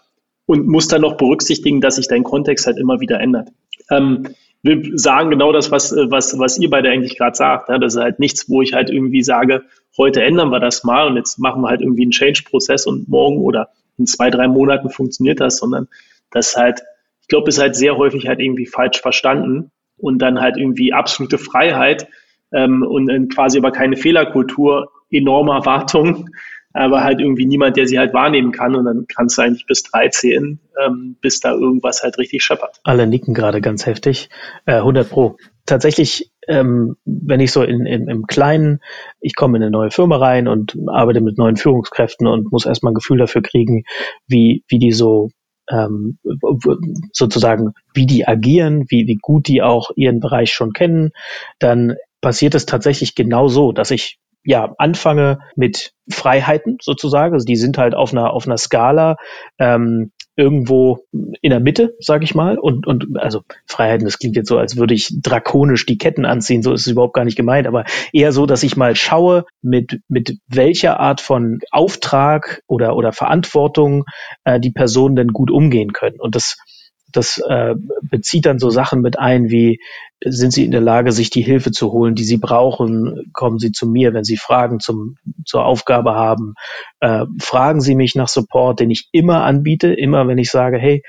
[0.47, 3.49] und muss dann noch berücksichtigen, dass sich dein Kontext halt immer wieder ändert.
[3.91, 4.29] Ähm,
[4.63, 7.69] will sagen genau das, was, was, was ihr beide eigentlich gerade sagt.
[7.69, 9.65] Ja, das ist halt nichts, wo ich halt irgendwie sage,
[9.99, 13.39] heute ändern wir das mal und jetzt machen wir halt irgendwie einen Change-Prozess und morgen
[13.39, 15.89] oder in zwei, drei Monaten funktioniert das, sondern
[16.31, 16.83] das halt,
[17.21, 21.39] ich glaube, ist halt sehr häufig halt irgendwie falsch verstanden und dann halt irgendwie absolute
[21.39, 22.09] Freiheit
[22.53, 26.31] ähm, und äh, quasi aber keine Fehlerkultur, enorme Erwartungen,
[26.73, 29.83] aber halt irgendwie niemand, der sie halt wahrnehmen kann und dann kannst du eigentlich bis
[29.83, 32.81] drei zählen, ähm, bis da irgendwas halt richtig scheppert.
[32.85, 34.31] Alle nicken gerade ganz heftig.
[34.67, 35.37] Äh, 100 Pro.
[35.67, 38.81] Tatsächlich, ähm, wenn ich so in, in, im Kleinen,
[39.21, 42.93] ich komme in eine neue Firma rein und arbeite mit neuen Führungskräften und muss erstmal
[42.93, 43.85] ein Gefühl dafür kriegen,
[44.27, 45.31] wie, wie die so
[45.71, 46.19] ähm,
[47.13, 51.11] sozusagen, wie die agieren, wie, wie gut die auch ihren Bereich schon kennen,
[51.59, 57.35] dann passiert es tatsächlich genau so, dass ich ja anfange mit Freiheiten sozusagen.
[57.35, 59.17] Also die sind halt auf einer auf einer Skala
[59.59, 62.59] ähm, irgendwo in der Mitte, sage ich mal.
[62.59, 66.63] Und, und also Freiheiten, das klingt jetzt so, als würde ich drakonisch die Ketten anziehen,
[66.63, 70.01] so ist es überhaupt gar nicht gemeint, aber eher so, dass ich mal schaue, mit,
[70.09, 74.05] mit welcher Art von Auftrag oder, oder Verantwortung
[74.45, 76.19] äh, die Personen denn gut umgehen können.
[76.19, 76.57] Und das
[77.13, 79.81] das äh, bezieht dann so Sachen mit ein, wie
[80.25, 83.31] sind sie in der Lage, sich die Hilfe zu holen, die sie brauchen?
[83.33, 86.55] Kommen sie zu mir, wenn sie Fragen zum, zur Aufgabe haben?
[87.01, 91.03] Äh, fragen sie mich nach Support, den ich immer anbiete, immer wenn ich sage, hey,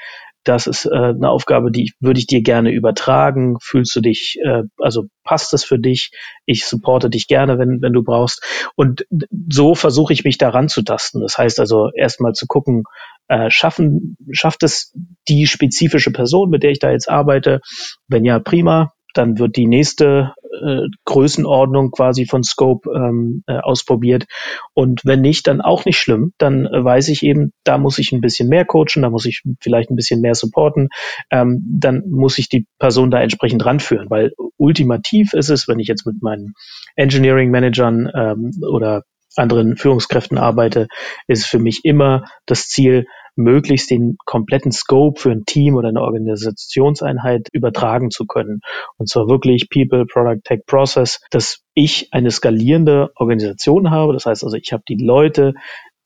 [0.44, 3.58] das ist äh, eine Aufgabe, die würde ich dir gerne übertragen.
[3.62, 6.12] Fühlst du dich, äh, also passt das für dich?
[6.46, 8.44] Ich supporte dich gerne, wenn, wenn du brauchst.
[8.76, 9.06] Und
[9.50, 11.22] so versuche ich mich daran zu tasten.
[11.22, 12.84] Das heißt also erstmal zu gucken,
[13.28, 14.94] äh, schaffen, schafft es
[15.28, 17.62] die spezifische Person, mit der ich da jetzt arbeite?
[18.08, 24.26] Wenn ja, prima dann wird die nächste äh, Größenordnung quasi von Scope ähm, äh, ausprobiert.
[24.74, 26.34] Und wenn nicht, dann auch nicht schlimm.
[26.38, 29.42] Dann äh, weiß ich eben, da muss ich ein bisschen mehr coachen, da muss ich
[29.60, 30.90] vielleicht ein bisschen mehr supporten.
[31.32, 35.88] Ähm, dann muss ich die Person da entsprechend ranführen, weil ultimativ ist es, wenn ich
[35.88, 36.54] jetzt mit meinen
[36.96, 39.04] Engineering Managern ähm, oder
[39.36, 40.88] anderen Führungskräften arbeite,
[41.28, 43.06] ist für mich immer das Ziel,
[43.36, 48.62] möglichst den kompletten Scope für ein Team oder eine Organisationseinheit übertragen zu können.
[48.98, 54.14] Und zwar wirklich People, Product, Tech, Process, dass ich eine skalierende Organisation habe.
[54.14, 55.54] Das heißt also, ich habe die Leute,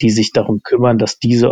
[0.01, 1.51] die sich darum kümmern, dass diese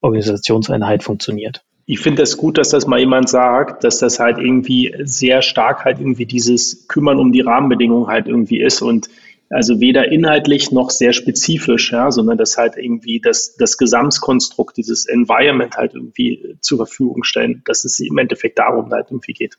[0.00, 1.62] Organisationseinheit funktioniert.
[1.88, 5.40] Ich finde es das gut, dass das mal jemand sagt, dass das halt irgendwie sehr
[5.40, 9.08] stark halt irgendwie dieses Kümmern um die Rahmenbedingungen halt irgendwie ist und
[9.50, 15.06] also weder inhaltlich noch sehr spezifisch, ja, sondern das halt irgendwie das, das Gesamtkonstrukt, dieses
[15.06, 19.56] Environment halt irgendwie zur Verfügung stellen, dass es im Endeffekt darum halt irgendwie geht.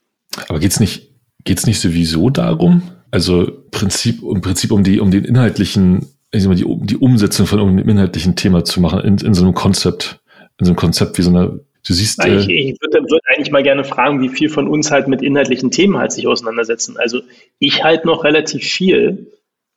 [0.48, 1.10] Aber geht's nicht,
[1.44, 2.84] geht's nicht sowieso darum?
[3.12, 7.46] Also Prinzip, im Prinzip um die, um den inhaltlichen, ich sag mal, die, die Umsetzung
[7.46, 10.20] von irgendeinem inhaltlichen Thema zu machen, in, in so einem Konzept,
[10.60, 13.50] in so einem Konzept wie so einer Du siehst, äh, ich, ich würde würd eigentlich
[13.50, 16.98] mal gerne fragen, wie viel von uns halt mit inhaltlichen Themen halt sich auseinandersetzen.
[16.98, 17.22] Also
[17.60, 19.32] ich halt noch relativ viel,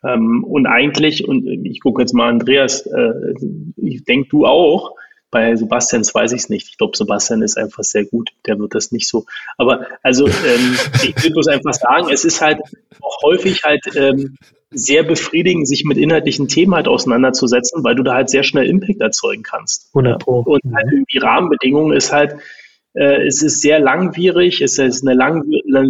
[0.05, 3.35] ähm, und eigentlich, und ich gucke jetzt mal Andreas, äh,
[3.77, 4.95] ich denke du auch,
[5.31, 6.69] bei Sebastians weiß ich es nicht.
[6.71, 8.31] Ich glaube, Sebastian ist einfach sehr gut.
[8.47, 9.27] Der wird das nicht so.
[9.59, 12.59] Aber also ähm, ich würde bloß einfach sagen, es ist halt
[13.01, 14.37] auch häufig halt ähm,
[14.73, 19.01] sehr befriedigend, sich mit inhaltlichen Themen halt auseinanderzusetzen, weil du da halt sehr schnell Impact
[19.01, 19.89] erzeugen kannst.
[19.95, 20.41] 100 Pro.
[20.41, 22.37] Und halt die Rahmenbedingungen ist halt,
[22.93, 25.45] es ist sehr langwierig, es ist eine, lang,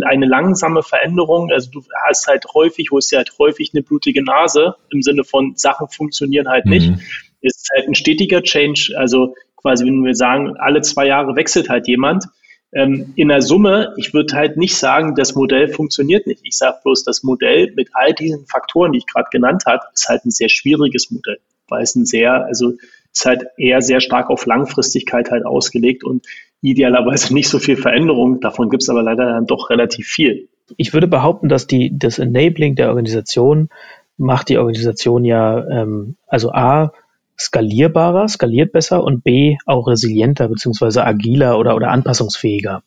[0.07, 1.51] eine langsame Veränderung.
[1.51, 5.55] Also du hast halt häufig, holst dir halt häufig eine blutige Nase im Sinne von
[5.57, 6.73] Sachen funktionieren halt mhm.
[6.73, 6.93] nicht.
[7.41, 8.93] Es ist halt ein stetiger Change.
[8.97, 12.27] Also quasi, wenn wir sagen, alle zwei Jahre wechselt halt jemand.
[12.73, 16.43] Ähm, in der Summe, ich würde halt nicht sagen, das Modell funktioniert nicht.
[16.45, 20.09] Ich sage bloß, das Modell mit all diesen Faktoren, die ich gerade genannt habe, ist
[20.09, 21.39] halt ein sehr schwieriges Modell,
[21.69, 22.75] weil es ein sehr, also
[23.13, 26.27] ist halt eher sehr stark auf Langfristigkeit halt ausgelegt und
[26.63, 28.41] idealerweise nicht so viel Veränderung.
[28.41, 30.49] Davon gibt es aber leider dann doch relativ viel.
[30.77, 33.69] Ich würde behaupten, dass die, das Enabling der Organisation
[34.17, 36.93] macht die Organisation ja, ähm, also A,
[37.39, 42.83] skalierbarer, skaliert besser und B, auch resilienter beziehungsweise agiler oder, oder anpassungsfähiger.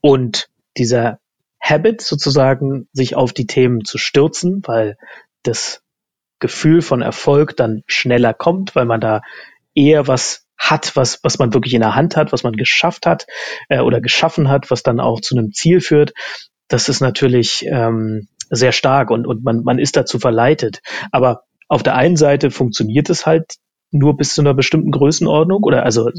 [0.00, 1.18] Und dieser
[1.60, 4.96] Habit sozusagen, sich auf die Themen zu stürzen, weil
[5.42, 5.82] das
[6.38, 9.22] Gefühl von Erfolg dann schneller kommt, weil man da
[9.76, 13.26] eher was hat, was, was man wirklich in der Hand hat, was man geschafft hat
[13.68, 16.12] äh, oder geschaffen hat, was dann auch zu einem Ziel führt,
[16.68, 20.80] das ist natürlich ähm, sehr stark und, und man, man ist dazu verleitet.
[21.12, 23.56] Aber auf der einen Seite funktioniert es halt
[23.92, 26.10] nur bis zu einer bestimmten Größenordnung oder also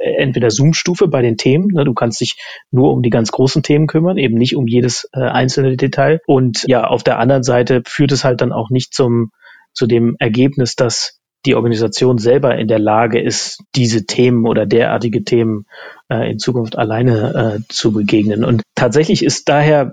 [0.00, 1.68] entweder Zoom-Stufe bei den Themen.
[1.72, 2.36] Ne, du kannst dich
[2.70, 6.20] nur um die ganz großen Themen kümmern, eben nicht um jedes äh, einzelne Detail.
[6.26, 9.30] Und ja, auf der anderen Seite führt es halt dann auch nicht zum
[9.72, 15.24] zu dem Ergebnis, dass die Organisation selber in der Lage ist, diese Themen oder derartige
[15.24, 15.66] Themen
[16.10, 18.44] äh, in Zukunft alleine äh, zu begegnen.
[18.44, 19.92] Und tatsächlich ist daher,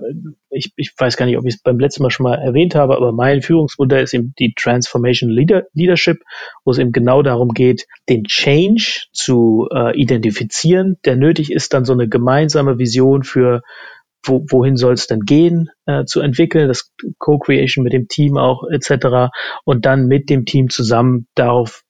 [0.50, 2.98] ich, ich weiß gar nicht, ob ich es beim letzten Mal schon mal erwähnt habe,
[2.98, 6.24] aber mein Führungsmodell ist eben die Transformation Leader Leadership,
[6.66, 11.86] wo es eben genau darum geht, den Change zu äh, identifizieren, der nötig ist, dann
[11.86, 13.62] so eine gemeinsame Vision für
[14.28, 18.64] wo, wohin soll es denn gehen, äh, zu entwickeln, das Co-Creation mit dem Team auch
[18.70, 19.32] etc.
[19.66, 21.84] und dann mit dem Team zusammen darauf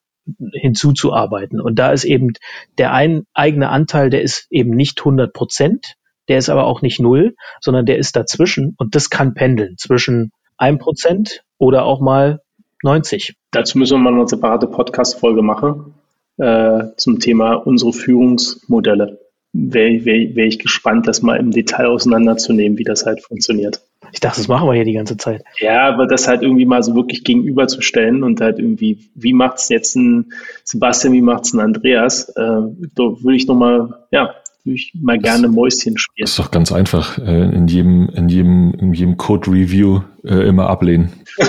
[0.53, 1.61] hinzuzuarbeiten.
[1.61, 2.33] Und da ist eben
[2.77, 5.95] der ein, eigene Anteil, der ist eben nicht 100 Prozent,
[6.27, 10.31] der ist aber auch nicht null, sondern der ist dazwischen und das kann pendeln zwischen
[10.57, 12.41] 1 Prozent oder auch mal
[12.83, 13.35] 90.
[13.51, 15.93] Dazu müssen wir mal eine separate Podcast-Folge machen
[16.37, 19.19] äh, zum Thema unsere Führungsmodelle.
[19.59, 23.81] Wäre wär, wär ich gespannt, das mal im Detail auseinanderzunehmen, wie das halt funktioniert.
[24.11, 25.43] Ich dachte, das machen wir hier die ganze Zeit.
[25.59, 29.95] Ja, aber das halt irgendwie mal so wirklich gegenüberzustellen und halt irgendwie, wie macht's jetzt
[29.95, 30.31] ein
[30.63, 32.29] Sebastian, wie macht's ein Andreas?
[32.29, 36.25] Äh, da würde ich nochmal, ja, würde ich mal gerne Mäuschen spielen.
[36.25, 37.17] Das ist doch ganz einfach.
[37.17, 41.13] Äh, in jedem, in jedem, in jedem Code-Review äh, immer ablehnen.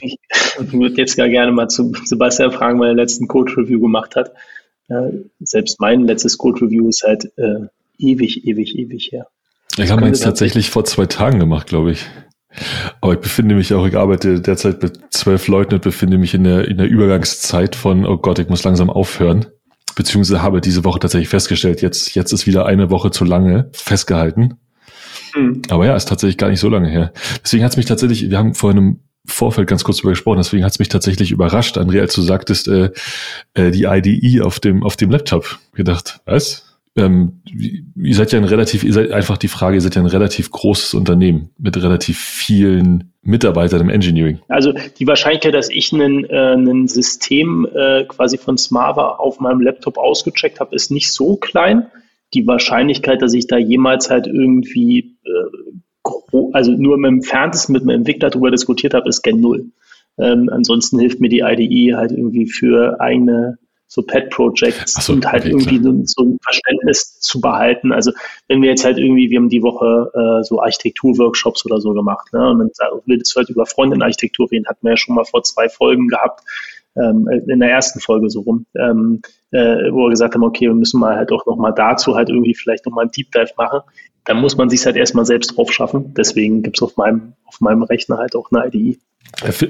[0.00, 0.18] ich
[0.58, 4.32] würde jetzt gar gerne mal zu Sebastian fragen, weil er letzten Code-Review gemacht hat.
[4.88, 5.10] Äh,
[5.40, 7.66] selbst mein letztes Code-Review ist halt äh,
[7.98, 9.26] ewig, ewig, ewig her.
[9.76, 12.06] Ich habe meins tatsächlich vor zwei Tagen gemacht, glaube ich.
[13.00, 16.44] Aber ich befinde mich auch, ich arbeite derzeit mit zwölf Leuten und befinde mich in
[16.44, 19.46] der, in der Übergangszeit von, oh Gott, ich muss langsam aufhören.
[19.94, 24.54] Beziehungsweise habe diese Woche tatsächlich festgestellt, jetzt, jetzt ist wieder eine Woche zu lange festgehalten.
[25.34, 25.62] Mhm.
[25.68, 27.12] Aber ja, ist tatsächlich gar nicht so lange her.
[27.44, 30.64] Deswegen hat es mich tatsächlich, wir haben vor einem Vorfeld ganz kurz darüber gesprochen, deswegen
[30.64, 32.90] hat es mich tatsächlich überrascht, Andrea, als du sagtest, äh,
[33.54, 36.20] äh, die IDE auf dem, auf dem Laptop gedacht.
[36.24, 36.64] Was?
[36.96, 37.42] Ähm,
[37.96, 40.50] ihr seid ja ein relativ, ihr seid einfach die Frage, ihr seid ja ein relativ
[40.50, 44.40] großes Unternehmen mit relativ vielen Mitarbeitern im Engineering.
[44.48, 49.96] Also die Wahrscheinlichkeit, dass ich ein äh, System äh, quasi von Smava auf meinem Laptop
[49.96, 51.86] ausgecheckt habe, ist nicht so klein.
[52.34, 55.78] Die Wahrscheinlichkeit, dass ich da jemals halt irgendwie äh,
[56.52, 59.66] also nur im Entferntesten mit einem Entwickler darüber diskutiert habe, ist gen Null.
[60.18, 63.58] Ähm, ansonsten hilft mir die IDE halt irgendwie für eigene
[63.90, 67.90] so Pet-Projects so, und halt okay, irgendwie so, so, ein Verständnis zu behalten.
[67.90, 68.12] Also
[68.46, 72.30] wenn wir jetzt halt irgendwie, wir haben die Woche äh, so Architektur-Workshops oder so gemacht,
[72.34, 72.50] ne?
[72.50, 72.70] Und dann
[73.06, 76.44] willst du halt über Freundin-Architektur reden, hatten wir ja schon mal vor zwei Folgen gehabt,
[77.00, 79.20] ähm, in der ersten Folge so rum, ähm,
[79.50, 82.54] äh, wo wir gesagt haben, okay, wir müssen mal halt auch nochmal dazu halt irgendwie
[82.54, 83.80] vielleicht nochmal ein Deep Dive machen.
[84.24, 86.12] Dann muss man sich halt erstmal selbst drauf schaffen.
[86.14, 88.98] Deswegen gibt's auf meinem, auf meinem Rechner halt auch eine IDE.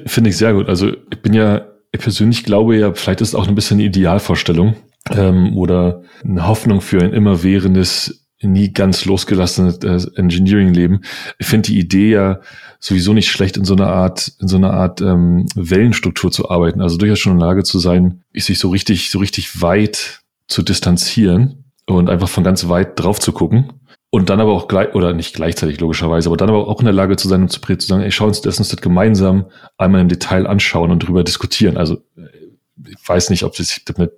[0.06, 0.68] Finde ich sehr gut.
[0.68, 3.86] Also ich bin ja, ich persönlich glaube ja, vielleicht ist es auch ein bisschen eine
[3.86, 4.74] Idealvorstellung
[5.10, 11.00] ähm, oder eine Hoffnung für ein immerwährendes nie ganz losgelassenes äh, Engineering-Leben.
[11.38, 12.40] Ich finde die Idee ja
[12.78, 16.80] sowieso nicht schlecht, in so einer Art, in so einer Art ähm, Wellenstruktur zu arbeiten.
[16.80, 20.62] Also durchaus schon in der Lage zu sein, sich so richtig, so richtig weit zu
[20.62, 23.72] distanzieren und einfach von ganz weit drauf zu gucken.
[24.10, 26.94] Und dann aber auch gleich, oder nicht gleichzeitig logischerweise, aber dann aber auch in der
[26.94, 30.00] Lage zu sein, um zu, zu sagen, ey, schau uns das, uns das gemeinsam einmal
[30.00, 31.76] im Detail anschauen und drüber diskutieren.
[31.76, 34.12] Also äh, ich weiß nicht, ob das mit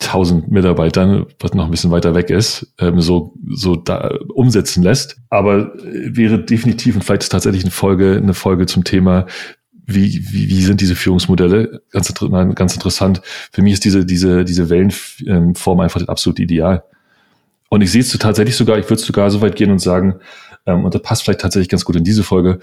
[0.00, 5.16] 1000 Mitarbeitern, was noch ein bisschen weiter weg ist, ähm, so, so da umsetzen lässt.
[5.28, 9.26] Aber äh, wäre definitiv, und vielleicht ist tatsächlich eine Folge, eine Folge zum Thema,
[9.86, 11.82] wie, wie, wie sind diese Führungsmodelle?
[11.90, 12.12] Ganz,
[12.54, 13.22] ganz interessant.
[13.50, 16.84] Für mich ist diese, diese, diese Wellenform einfach absolut ideal.
[17.70, 20.20] Und ich sehe es tatsächlich sogar, ich würde sogar so weit gehen und sagen,
[20.66, 22.60] ähm, und das passt vielleicht tatsächlich ganz gut in diese Folge,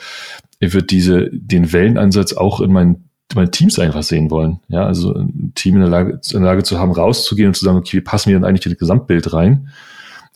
[0.59, 4.59] ich würde diese, den Wellenansatz auch in mein meine Teams einfach sehen wollen.
[4.67, 7.65] Ja, also ein Team in der Lage, in der Lage zu haben, rauszugehen und zu
[7.65, 9.69] sagen, okay, wie passen wir denn eigentlich in das Gesamtbild rein?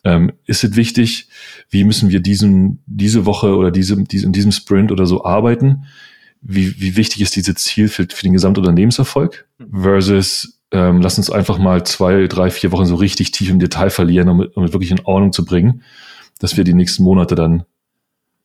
[0.03, 1.27] Ähm, ist es wichtig?
[1.69, 5.85] Wie müssen wir diesen, diese Woche oder diese, diese, in diesem Sprint oder so arbeiten?
[6.41, 9.45] Wie, wie wichtig ist dieses Ziel für, für den Gesamtunternehmenserfolg?
[9.57, 9.81] Mhm.
[9.81, 13.89] Versus, ähm, lass uns einfach mal zwei, drei, vier Wochen so richtig tief im Detail
[13.89, 15.83] verlieren, um, um wirklich in Ordnung zu bringen,
[16.39, 17.63] dass wir die nächsten Monate dann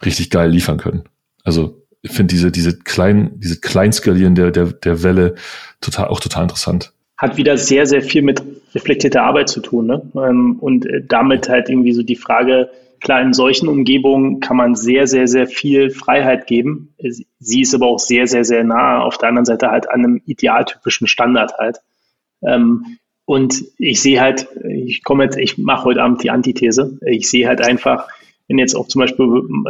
[0.05, 1.05] richtig geil liefern können.
[1.45, 5.35] Also ich finde diese, diese kleinen, diese Kleinskalieren der, der, der Welle
[5.81, 6.93] total, auch total interessant.
[7.17, 8.43] Hat wieder sehr, sehr viel mit
[8.75, 10.03] reflektierter Arbeit zu tun, ne?
[10.15, 12.69] Ähm, und äh, damit halt irgendwie so die Frage,
[13.01, 16.95] klar, in solchen Umgebungen kann man sehr, sehr, sehr viel Freiheit geben.
[17.39, 20.23] Sie ist aber auch sehr, sehr, sehr nah auf der anderen Seite halt an einem
[20.27, 21.79] idealtypischen Standard halt.
[22.43, 26.99] Ähm, und ich sehe halt, ich komme jetzt, ich mache heute Abend die Antithese.
[27.07, 28.09] Ich sehe halt einfach,
[28.49, 29.26] wenn jetzt auch zum Beispiel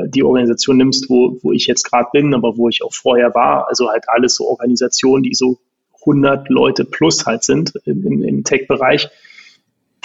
[0.09, 3.69] die Organisation nimmst, wo, wo ich jetzt gerade bin, aber wo ich auch vorher war,
[3.69, 5.59] also halt alles so Organisationen, die so
[6.01, 9.09] 100 Leute plus halt sind im, im Tech-Bereich,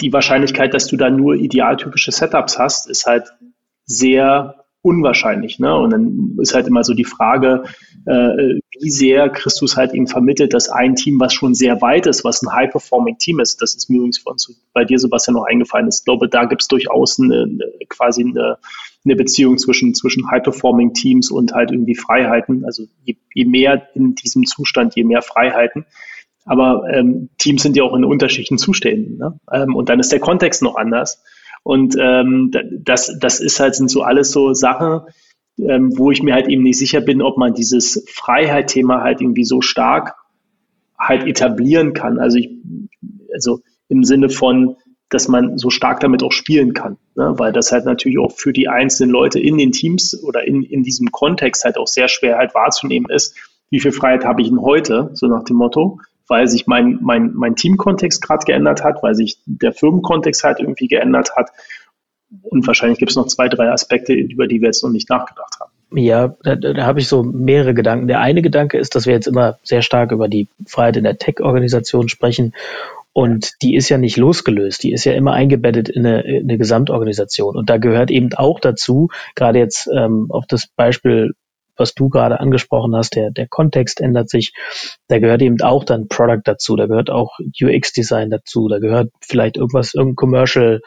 [0.00, 3.32] die Wahrscheinlichkeit, dass du da nur idealtypische Setups hast, ist halt
[3.84, 5.58] sehr unwahrscheinlich.
[5.58, 5.76] Ne?
[5.76, 7.64] Und dann ist halt immer so die Frage,
[8.06, 12.24] äh, wie sehr Christus halt ihm vermittelt, dass ein Team, was schon sehr weit ist,
[12.24, 14.36] was ein High-Performing-Team ist, das ist mir übrigens von
[14.72, 16.00] bei dir, Sebastian, noch eingefallen ist.
[16.00, 18.58] Ich glaube, da gibt es durchaus eine, eine, quasi eine,
[19.04, 22.64] eine Beziehung zwischen, zwischen High-Performing-Teams und halt irgendwie Freiheiten.
[22.64, 25.84] Also je, je mehr in diesem Zustand, je mehr Freiheiten.
[26.46, 29.18] Aber ähm, Teams sind ja auch in unterschiedlichen Zuständen.
[29.18, 29.38] Ne?
[29.52, 31.22] Ähm, und dann ist der Kontext noch anders.
[31.62, 35.02] Und ähm, das, das ist halt, sind so alles so Sachen,
[35.68, 39.44] ähm, wo ich mir halt eben nicht sicher bin, ob man dieses Freiheit-Thema halt irgendwie
[39.44, 40.14] so stark
[40.98, 42.18] halt etablieren kann.
[42.18, 42.50] Also ich,
[43.32, 44.76] also im Sinne von,
[45.08, 46.96] dass man so stark damit auch spielen kann.
[47.16, 47.34] Ne?
[47.36, 50.82] Weil das halt natürlich auch für die einzelnen Leute in den Teams oder in, in
[50.82, 53.36] diesem Kontext halt auch sehr schwer halt wahrzunehmen ist,
[53.70, 57.34] wie viel Freiheit habe ich denn heute, so nach dem Motto, weil sich mein, mein,
[57.34, 61.50] mein Teamkontext gerade geändert hat, weil sich der Firmenkontext halt irgendwie geändert hat.
[62.42, 65.56] Und wahrscheinlich gibt es noch zwei, drei Aspekte, über die wir jetzt noch nicht nachgedacht
[65.60, 65.70] haben.
[65.92, 68.06] Ja, da, da habe ich so mehrere Gedanken.
[68.06, 71.18] Der eine Gedanke ist, dass wir jetzt immer sehr stark über die Freiheit in der
[71.18, 72.54] Tech-Organisation sprechen.
[73.12, 76.58] Und die ist ja nicht losgelöst, die ist ja immer eingebettet in eine, in eine
[76.58, 77.56] Gesamtorganisation.
[77.56, 81.32] Und da gehört eben auch dazu, gerade jetzt ähm, auf das Beispiel,
[81.76, 84.52] was du gerade angesprochen hast, der, der Kontext ändert sich,
[85.08, 89.56] da gehört eben auch dann Product dazu, da gehört auch UX-Design dazu, da gehört vielleicht
[89.56, 90.80] irgendwas, irgendein Commercial,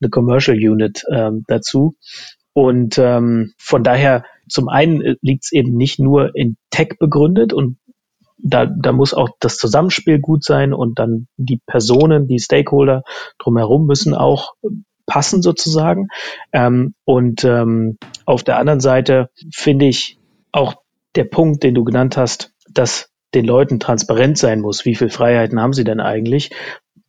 [0.00, 1.96] eine Commercial Unit ähm, dazu.
[2.52, 7.52] Und ähm, von daher, zum einen äh, liegt es eben nicht nur in Tech begründet
[7.52, 7.78] und
[8.38, 13.02] da, da muss auch das Zusammenspiel gut sein und dann die Personen, die Stakeholder
[13.38, 14.52] drumherum müssen auch
[15.06, 16.08] passen sozusagen.
[16.52, 20.18] Ähm, und ähm, auf der anderen Seite finde ich
[20.52, 20.74] auch
[21.14, 25.60] der Punkt, den du genannt hast, dass den Leuten transparent sein muss, wie viel Freiheiten
[25.60, 26.50] haben sie denn eigentlich.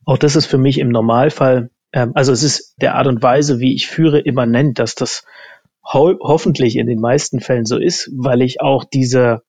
[0.04, 3.74] Auch das ist für mich im Normalfall also es ist der Art und Weise, wie
[3.74, 5.24] ich führe, immanent, dass das
[5.84, 9.42] ho hoffentlich in den meisten Fällen so ist, weil ich auch diese,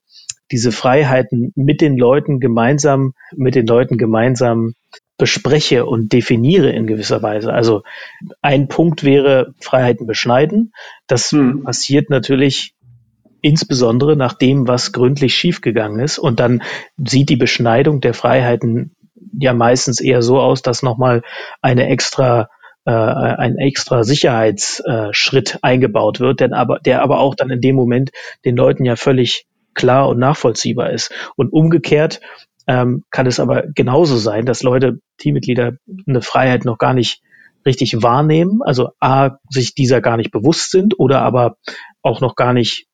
[0.52, 4.74] diese Freiheiten mit den Leuten gemeinsam, mit den Leuten gemeinsam
[5.18, 7.54] bespreche und definiere in gewisser Weise.
[7.54, 7.84] Also
[8.42, 10.72] ein Punkt wäre Freiheiten beschneiden.
[11.08, 11.64] Das hm.
[11.64, 12.74] passiert natürlich
[13.42, 16.20] insbesondere nach dem, was gründlich schiefgegangen ist.
[16.20, 16.64] Und dann
[16.98, 18.96] sieht die Beschneidung der Freiheiten
[19.39, 21.22] ja meistens eher so aus, dass nochmal
[21.61, 22.49] eine extra
[22.86, 27.76] äh, ein extra Sicherheitsschritt äh, eingebaut wird, denn aber, der aber auch dann in dem
[27.76, 28.11] Moment
[28.45, 29.45] den Leuten ja völlig
[29.76, 31.11] klar und nachvollziehbar ist.
[31.36, 32.20] Und umgekehrt
[32.67, 35.74] ähm, kann es aber genauso sein, dass Leute, Teammitglieder,
[36.07, 37.22] eine Freiheit noch gar nicht
[37.65, 41.57] richtig wahrnehmen, also a, sich dieser gar nicht bewusst sind oder aber
[42.01, 42.88] auch noch gar nicht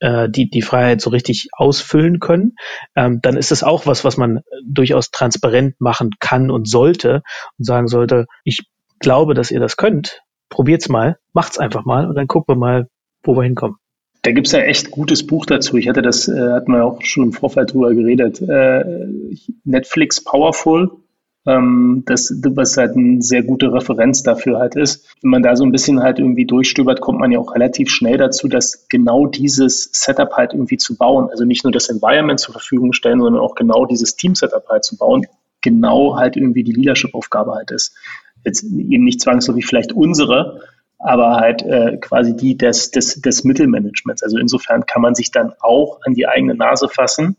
[0.00, 2.56] äh, die, die Freiheit so richtig ausfüllen können,
[2.96, 7.22] ähm, dann ist es auch was, was man durchaus transparent machen kann und sollte
[7.58, 8.66] und sagen sollte, ich
[8.98, 12.88] glaube, dass ihr das könnt, probiert's mal, macht's einfach mal und dann gucken wir mal,
[13.22, 13.76] wo wir hinkommen.
[14.22, 15.76] Da gibt's ein echt gutes Buch dazu.
[15.78, 18.40] Ich hatte das, äh, hat man auch schon im Vorfeld drüber geredet.
[18.42, 18.84] Äh,
[19.64, 20.90] Netflix Powerful
[21.46, 25.08] ähm, das, was halt eine sehr gute Referenz dafür halt ist.
[25.22, 28.18] Wenn man da so ein bisschen halt irgendwie durchstöbert, kommt man ja auch relativ schnell
[28.18, 32.52] dazu, dass genau dieses Setup halt irgendwie zu bauen, also nicht nur das Environment zur
[32.52, 35.26] Verfügung stellen, sondern auch genau dieses Team-Setup halt zu bauen,
[35.62, 37.94] genau halt irgendwie die Leadership-Aufgabe halt ist.
[38.44, 40.60] Jetzt eben nicht zwangsläufig vielleicht unsere,
[40.98, 44.22] aber halt äh, quasi die des, des, des Mittelmanagements.
[44.22, 47.36] Also insofern kann man sich dann auch an die eigene Nase fassen,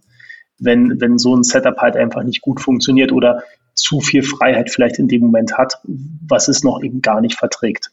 [0.57, 3.43] wenn, wenn so ein Setup halt einfach nicht gut funktioniert oder
[3.81, 5.79] zu viel Freiheit vielleicht in dem Moment hat,
[6.27, 7.91] was es noch eben gar nicht verträgt.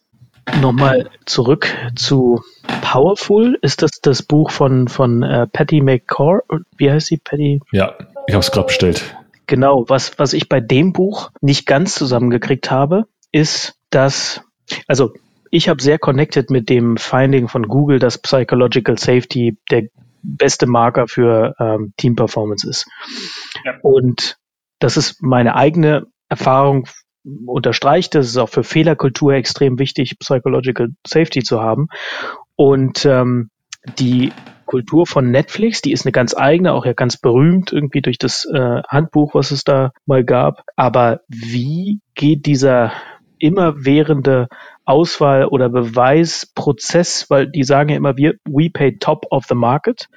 [0.60, 2.42] Nochmal zurück zu
[2.80, 3.58] Powerful.
[3.60, 6.44] Ist das das Buch von, von äh, Patty McCord?
[6.76, 7.18] Wie heißt sie?
[7.18, 7.60] Patty?
[7.70, 7.94] Ja,
[8.26, 9.14] ich habe es gerade bestellt.
[9.46, 14.42] Genau, was, was ich bei dem Buch nicht ganz zusammengekriegt habe, ist, dass,
[14.86, 15.12] also
[15.50, 19.84] ich habe sehr connected mit dem Finding von Google, dass Psychological Safety der
[20.22, 22.86] beste Marker für ähm, Team Performance ist.
[23.64, 23.74] Ja.
[23.82, 24.36] Und
[24.78, 26.86] das ist meine eigene Erfahrung,
[27.46, 28.14] unterstreicht.
[28.14, 31.88] Das ist auch für Fehlerkultur extrem wichtig, Psychological Safety zu haben.
[32.56, 33.50] Und ähm,
[33.98, 34.32] die
[34.66, 38.44] Kultur von Netflix, die ist eine ganz eigene, auch ja ganz berühmt irgendwie durch das
[38.44, 40.62] äh, Handbuch, was es da mal gab.
[40.76, 42.92] Aber wie geht dieser
[43.38, 44.48] immerwährende
[44.84, 50.08] Auswahl- oder Beweisprozess, weil die sagen ja immer, wir, we pay top of the market.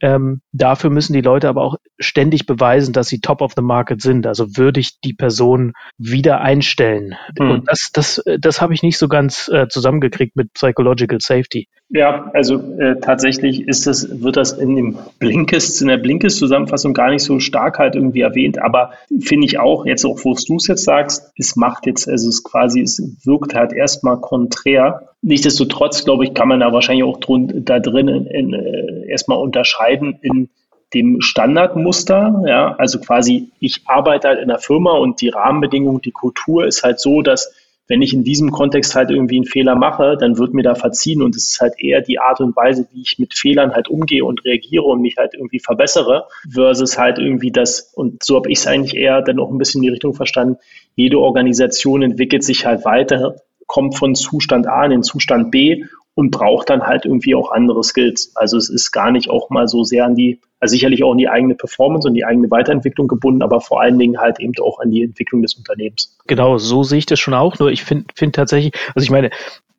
[0.00, 4.00] Ähm, dafür müssen die Leute aber auch ständig beweisen, dass sie top of the market
[4.00, 4.26] sind.
[4.26, 7.14] Also würde ich die Person wieder einstellen.
[7.38, 7.50] Hm.
[7.50, 11.68] Und das, das, das habe ich nicht so ganz äh, zusammengekriegt mit Psychological Safety.
[11.92, 17.10] Ja, also äh, tatsächlich ist das, wird das in dem Blinkist, in der Blinkist-Zusammenfassung gar
[17.10, 20.68] nicht so stark halt irgendwie erwähnt, aber finde ich auch, jetzt auch, wo du es
[20.68, 25.09] jetzt sagst, es macht jetzt, also es quasi, es wirkt halt erstmal konträr.
[25.22, 29.38] Nichtsdestotrotz, glaube ich, kann man da wahrscheinlich auch drun, da drin in, in, äh, erstmal
[29.38, 30.48] unterscheiden in
[30.94, 36.10] dem Standardmuster, ja, also quasi ich arbeite halt in der Firma und die Rahmenbedingungen, die
[36.10, 37.54] Kultur ist halt so, dass
[37.86, 41.22] wenn ich in diesem Kontext halt irgendwie einen Fehler mache, dann wird mir da verziehen
[41.22, 44.24] und es ist halt eher die Art und Weise, wie ich mit Fehlern halt umgehe
[44.24, 48.58] und reagiere und mich halt irgendwie verbessere, versus halt irgendwie das, und so habe ich
[48.60, 50.56] es eigentlich eher dann auch ein bisschen in die Richtung verstanden,
[50.94, 53.36] jede Organisation entwickelt sich halt weiter
[53.70, 57.84] kommt von Zustand A in den Zustand B und braucht dann halt irgendwie auch andere
[57.84, 58.32] Skills.
[58.34, 61.18] Also es ist gar nicht auch mal so sehr an die, also sicherlich auch an
[61.18, 64.80] die eigene Performance und die eigene Weiterentwicklung gebunden, aber vor allen Dingen halt eben auch
[64.80, 66.18] an die Entwicklung des Unternehmens.
[66.26, 67.60] Genau, so sehe ich das schon auch.
[67.60, 69.30] Nur ich finde find tatsächlich, also ich meine,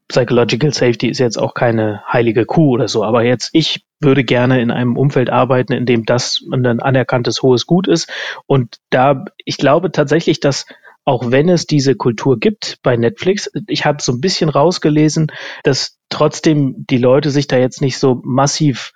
[0.07, 4.61] Psychological Safety ist jetzt auch keine heilige Kuh oder so, aber jetzt ich würde gerne
[4.61, 8.09] in einem Umfeld arbeiten, in dem das ein anerkanntes hohes Gut ist.
[8.45, 10.65] Und da, ich glaube tatsächlich, dass
[11.05, 15.31] auch wenn es diese Kultur gibt bei Netflix, ich habe so ein bisschen rausgelesen,
[15.63, 18.93] dass trotzdem die Leute sich da jetzt nicht so massiv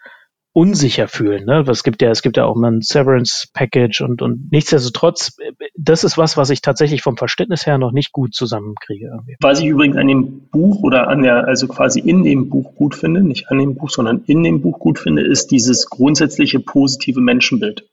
[0.56, 1.46] unsicher fühlen.
[1.46, 1.66] Ne?
[1.68, 5.36] Es gibt ja, es gibt ja auch mal ein Severance Package und, und nichtsdestotrotz,
[5.78, 9.12] das ist was, was ich tatsächlich vom Verständnis her noch nicht gut zusammenkriege.
[9.42, 12.96] Was ich übrigens an dem Buch oder an der, also quasi in dem Buch gut
[12.96, 17.20] finde, nicht an dem Buch, sondern in dem Buch gut finde, ist dieses grundsätzliche positive
[17.20, 17.86] Menschenbild.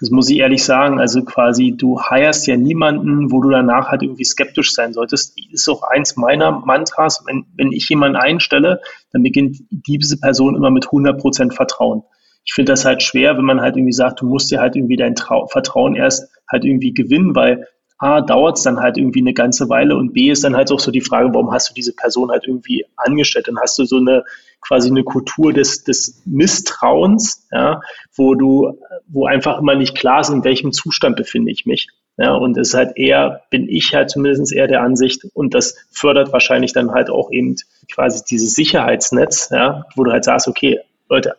[0.00, 0.98] Das muss ich ehrlich sagen.
[0.98, 5.38] Also quasi, du heierst ja niemanden, wo du danach halt irgendwie skeptisch sein solltest.
[5.52, 7.22] Ist auch eins meiner Mantras.
[7.26, 8.80] Wenn, wenn ich jemanden einstelle,
[9.12, 12.02] dann beginnt diese Person immer mit 100 Prozent Vertrauen.
[12.44, 14.96] Ich finde das halt schwer, wenn man halt irgendwie sagt, du musst dir halt irgendwie
[14.96, 17.66] dein Trau Vertrauen erst halt irgendwie gewinnen, weil
[18.04, 20.78] A, dauert es dann halt irgendwie eine ganze Weile und B ist dann halt auch
[20.78, 23.48] so die Frage, warum hast du diese Person halt irgendwie angestellt?
[23.48, 24.24] Dann hast du so eine
[24.60, 27.80] quasi eine Kultur des, des Misstrauens, ja,
[28.14, 28.78] wo du,
[29.08, 31.88] wo einfach immer nicht klar ist, in welchem Zustand befinde ich mich.
[32.18, 35.74] Ja, und es ist halt eher, bin ich halt zumindest eher der Ansicht, und das
[35.90, 37.56] fördert wahrscheinlich dann halt auch eben
[37.90, 41.36] quasi dieses Sicherheitsnetz, ja, wo du halt sagst, okay, Leute,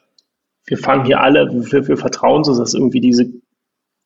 [0.66, 3.28] wir fangen hier alle, wir, wir vertrauen so, dass irgendwie diese,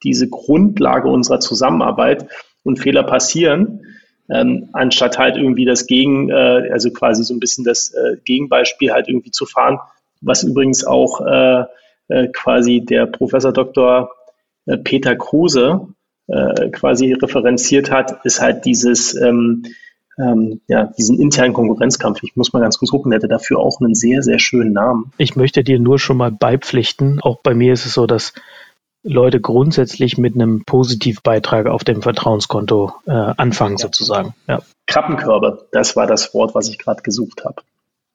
[0.03, 2.28] diese Grundlage unserer Zusammenarbeit
[2.64, 3.82] und Fehler passieren,
[4.30, 8.91] ähm, anstatt halt irgendwie das Gegen, äh, also quasi so ein bisschen das äh, Gegenbeispiel
[8.91, 9.80] halt irgendwie zu fahren,
[10.22, 11.64] was übrigens auch äh,
[12.10, 14.12] äh, quasi der Professor Dr.
[14.66, 15.88] Äh, Peter Kruse
[16.28, 19.64] äh, quasi referenziert hat, ist halt dieses ähm,
[20.20, 22.24] ähm, ja, diesen internen Konkurrenzkampf.
[22.24, 25.12] Ich muss mal ganz kurz gucken, der hätte dafür auch einen sehr, sehr schönen Namen.
[25.18, 27.22] Ich möchte dir nur schon mal beipflichten.
[27.22, 28.34] Auch bei mir ist es so, dass
[29.04, 33.86] Leute grundsätzlich mit einem Positivbeitrag auf dem Vertrauenskonto äh, anfangen, ja.
[33.86, 34.34] sozusagen.
[34.47, 34.62] Ja.
[34.88, 37.62] Krabbenkörbe, das war das Wort, was ich gerade gesucht habe.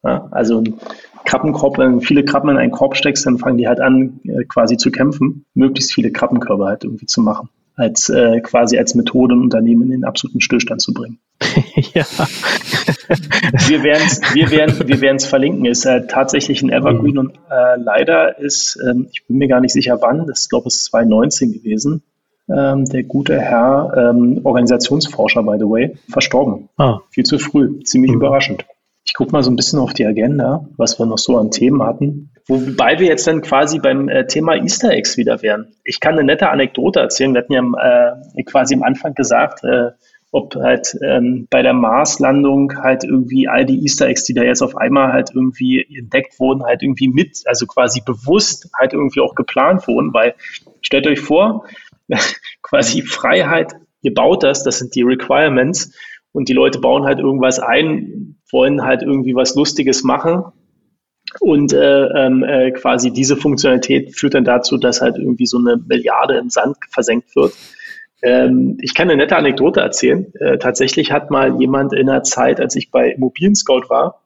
[0.03, 0.79] Ja, also ein
[1.25, 4.77] Krabbenkorb, wenn viele Krabben in einen Korb steckst, dann fangen die halt an, äh, quasi
[4.77, 9.43] zu kämpfen, möglichst viele Krabbenkörbe halt irgendwie zu machen als äh, quasi als Methode ein
[9.43, 11.19] Unternehmen in den absoluten Stillstand zu bringen.
[11.95, 12.05] ja.
[13.69, 15.65] wir werden es wir werden, wir werden's verlinken.
[15.65, 17.19] Ist äh, tatsächlich ein Evergreen mhm.
[17.19, 20.75] und äh, leider ist, ähm, ich bin mir gar nicht sicher wann, das glaube ich
[20.75, 22.03] ist 2019 gewesen,
[22.49, 26.69] ähm, der gute Herr, ähm, Organisationsforscher by the way, verstorben.
[26.77, 27.01] Ah.
[27.11, 28.19] Viel zu früh, ziemlich mhm.
[28.19, 28.65] überraschend.
[29.05, 31.83] Ich gucke mal so ein bisschen auf die Agenda, was wir noch so an Themen
[31.83, 32.31] hatten.
[32.47, 35.75] Wobei wir jetzt dann quasi beim äh, Thema Easter Eggs wieder wären.
[35.85, 37.35] Ich kann eine nette Anekdote erzählen.
[37.35, 39.91] Wir hatten ja äh, quasi am Anfang gesagt, äh,
[40.35, 44.63] ob halt ähm, bei der Marslandung halt irgendwie all die Easter Eggs, die da jetzt
[44.63, 49.37] auf einmal halt irgendwie entdeckt wurden, halt irgendwie mit, also quasi bewusst halt irgendwie auch
[49.37, 50.35] geplant wurden, weil
[50.81, 51.67] stellt euch vor,
[52.63, 55.93] quasi Freiheit, ihr baut das, das sind die Requirements
[56.35, 60.45] und die Leute bauen halt irgendwas ein, wollen halt irgendwie was Lustiges machen
[61.41, 65.77] und äh, ähm, äh, quasi diese Funktionalität führt dann dazu, dass halt irgendwie so eine
[65.77, 67.55] Milliarde im Sand versenkt wird.
[68.23, 70.33] Ähm, ich kann eine nette Anekdote erzählen.
[70.41, 74.23] Äh, tatsächlich hat mal jemand in der Zeit, als ich bei Immobilien Scout war,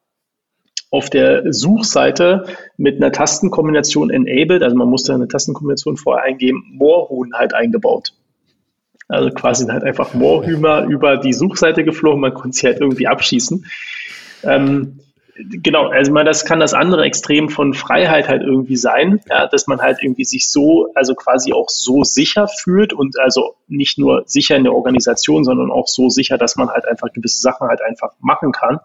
[0.91, 2.45] auf der Suchseite
[2.79, 8.15] mit einer Tastenkombination enabled, also man musste eine Tastenkombination vorher eingeben, Moorhuhn halt eingebaut.
[9.09, 13.65] Also quasi halt einfach Moorhümer über die Suchseite geflogen, man konnte sie halt irgendwie abschießen.
[14.45, 15.01] Ähm,
[15.39, 19.67] genau, also man, das kann das andere Extrem von Freiheit halt irgendwie sein, ja, dass
[19.67, 24.25] man halt irgendwie sich so, also quasi auch so sicher fühlt und also nicht nur
[24.27, 27.81] sicher in der Organisation, sondern auch so sicher, dass man halt einfach gewisse Sachen halt
[27.83, 28.81] einfach machen kann,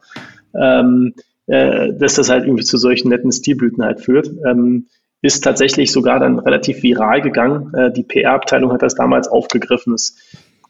[0.59, 1.15] ähm,
[1.47, 4.29] äh, dass das halt irgendwie zu solchen netten Stilblüten halt führt.
[4.45, 4.87] Ähm,
[5.23, 7.73] ist tatsächlich sogar dann relativ viral gegangen.
[7.73, 9.93] Äh, die PR-Abteilung hat das damals aufgegriffen.
[9.93, 10.15] Es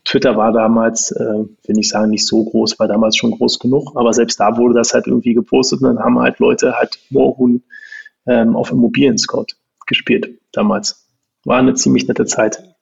[0.06, 3.94] Twitter war damals, äh, will ich sagen, nicht so groß, war damals schon groß genug,
[3.96, 7.64] aber selbst da wurde das halt irgendwie gepostet und dann haben halt Leute halt Moorhuhn
[8.28, 9.56] ähm, auf Immobilien-Scout
[9.88, 11.08] gespielt damals.
[11.46, 12.73] War eine ziemlich nette Zeit.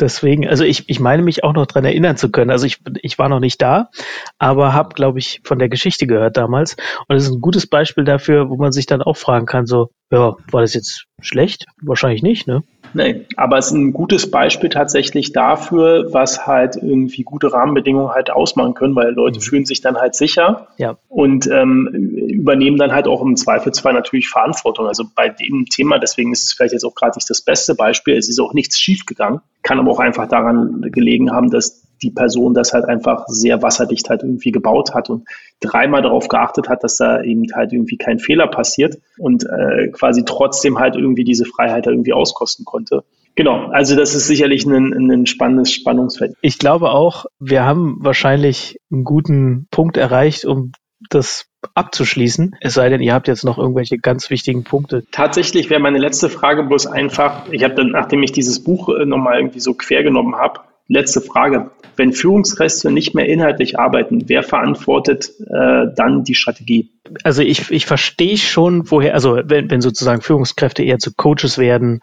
[0.00, 2.50] Deswegen, also ich, ich meine mich auch noch dran erinnern zu können.
[2.50, 3.90] Also ich, ich war noch nicht da,
[4.38, 6.76] aber habe, glaube ich, von der Geschichte gehört damals.
[7.08, 9.90] Und es ist ein gutes Beispiel dafür, wo man sich dann auch fragen kann, so,
[10.10, 11.66] ja, war das jetzt schlecht?
[11.82, 12.62] Wahrscheinlich nicht, ne?
[12.94, 18.30] Nee, aber es ist ein gutes Beispiel tatsächlich dafür, was halt irgendwie gute Rahmenbedingungen halt
[18.30, 19.42] ausmachen können, weil Leute mhm.
[19.42, 20.96] fühlen sich dann halt sicher ja.
[21.08, 24.86] und ähm, übernehmen dann halt auch im Zweifelsfall natürlich Verantwortung.
[24.86, 28.16] Also bei dem Thema, deswegen ist es vielleicht jetzt auch gerade nicht das beste Beispiel,
[28.16, 32.54] es ist auch nichts schiefgegangen, kann aber auch einfach daran gelegen haben, dass die Person
[32.54, 35.26] das halt einfach sehr wasserdicht halt irgendwie gebaut hat und
[35.60, 40.24] dreimal darauf geachtet hat, dass da eben halt irgendwie kein Fehler passiert und äh, quasi
[40.24, 43.04] trotzdem halt irgendwie diese Freiheit halt irgendwie auskosten konnte.
[43.34, 46.34] Genau, also das ist sicherlich ein, ein spannendes Spannungsfeld.
[46.40, 50.72] Ich glaube auch, wir haben wahrscheinlich einen guten Punkt erreicht, um
[51.10, 52.56] das abzuschließen.
[52.60, 55.04] Es sei denn, ihr habt jetzt noch irgendwelche ganz wichtigen Punkte.
[55.12, 59.04] Tatsächlich wäre meine letzte Frage bloß einfach, ich habe dann, nachdem ich dieses Buch äh,
[59.04, 61.70] nochmal irgendwie so quer genommen habe, letzte Frage.
[61.96, 66.90] Wenn Führungskräfte nicht mehr inhaltlich arbeiten, wer verantwortet äh, dann die Strategie?
[67.24, 72.00] Also ich, ich verstehe schon, woher, also wenn, wenn sozusagen Führungskräfte eher zu Coaches werden.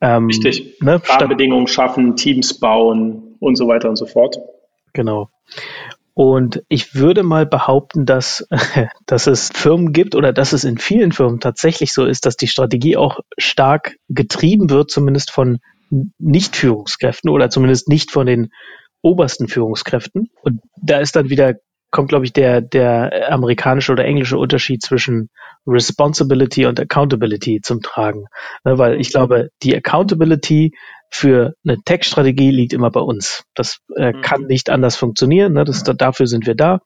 [0.00, 0.80] Ähm, Richtig.
[0.80, 4.38] Ne, Rahmenbedingungen schaffen, Teams bauen und so weiter und so fort.
[4.92, 5.28] Genau.
[6.14, 8.46] Und ich würde mal behaupten, dass,
[9.06, 12.48] dass es Firmen gibt oder dass es in vielen Firmen tatsächlich so ist, dass die
[12.48, 15.60] Strategie auch stark getrieben wird, zumindest von
[16.18, 18.50] Nicht-Führungskräften oder zumindest nicht von den
[19.02, 20.30] obersten Führungskräften.
[20.42, 21.54] Und da ist dann wieder
[21.90, 25.30] kommt, glaube ich, der, der amerikanische oder englische Unterschied zwischen
[25.66, 28.26] Responsibility und Accountability zum Tragen.
[28.64, 30.72] Ne, weil ich glaube, die Accountability
[31.10, 33.44] für eine Tech-Strategie liegt immer bei uns.
[33.54, 34.20] Das äh, mhm.
[34.20, 35.54] kann nicht anders funktionieren.
[35.54, 35.64] Ne?
[35.64, 36.80] Das, dafür sind wir da.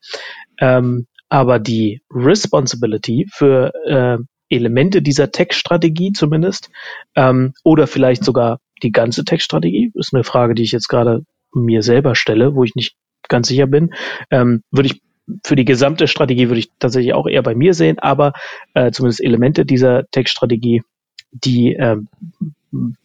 [0.61, 6.71] Ähm, aber die Responsibility für äh, Elemente dieser Tech-Strategie zumindest
[7.17, 11.25] ähm, oder vielleicht sogar die ganze Tech-Strategie, ist eine Frage, die ich jetzt gerade
[11.55, 12.97] mir selber stelle, wo ich nicht
[13.29, 13.95] ganz sicher bin,
[14.31, 15.03] ähm, würde ich
[15.45, 18.33] für die gesamte Strategie würde ich tatsächlich auch eher bei mir sehen, aber
[18.75, 20.83] äh, zumindest Elemente dieser Tech-Strategie,
[21.31, 21.97] die äh,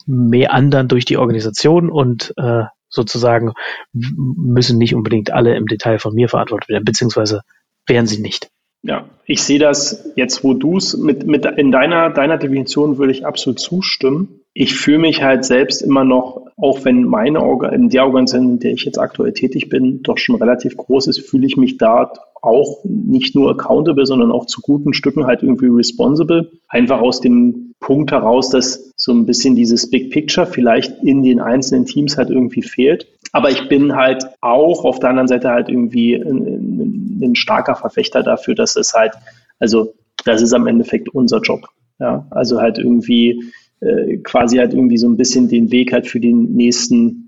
[0.06, 3.54] mehr anderen durch die Organisation und äh, sozusagen
[3.94, 7.42] müssen nicht unbedingt alle im Detail von mir verantwortet werden, beziehungsweise
[7.86, 8.50] wären sie nicht.
[8.84, 13.12] Ja, ich sehe das jetzt, wo du es mit, mit in deiner, deiner Definition würde
[13.12, 14.42] ich absolut zustimmen.
[14.60, 18.60] Ich fühle mich halt selbst immer noch, auch wenn meine Organ, in der Organisation, in
[18.60, 22.12] der ich jetzt aktuell tätig bin, doch schon relativ groß ist, fühle ich mich da
[22.42, 26.50] auch nicht nur accountable, sondern auch zu guten Stücken halt irgendwie responsible.
[26.70, 31.40] Einfach aus dem Punkt heraus, dass so ein bisschen dieses Big Picture vielleicht in den
[31.40, 33.06] einzelnen Teams halt irgendwie fehlt.
[33.34, 38.24] Aber ich bin halt auch auf der anderen Seite halt irgendwie ein, ein starker Verfechter
[38.24, 39.14] dafür, dass es halt,
[39.60, 39.94] also
[40.26, 41.68] das ist am Endeffekt unser Job.
[42.00, 43.52] Ja, also halt irgendwie
[43.82, 47.28] äh, quasi halt irgendwie so ein bisschen den Weg halt für den nächsten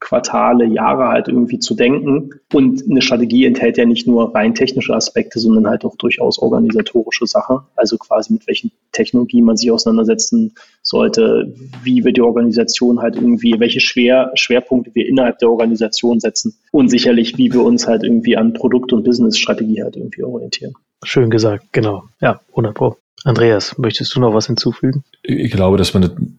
[0.00, 2.30] Quartale, Jahre halt irgendwie zu denken.
[2.54, 7.26] Und eine Strategie enthält ja nicht nur rein technische Aspekte, sondern halt auch durchaus organisatorische
[7.26, 7.58] Sachen.
[7.76, 13.54] Also quasi mit welchen Technologien man sich auseinandersetzen sollte, wie wir die Organisation halt irgendwie,
[13.58, 18.38] welche Schwer, Schwerpunkte wir innerhalb der Organisation setzen und sicherlich, wie wir uns halt irgendwie
[18.38, 20.72] an Produkt- und Business-Strategie halt irgendwie orientieren.
[21.04, 22.04] Schön gesagt, genau.
[22.20, 22.96] Ja, 100 Pro.
[23.24, 25.04] Andreas, möchtest du noch was hinzufügen?
[25.22, 26.38] Ich glaube, dass man,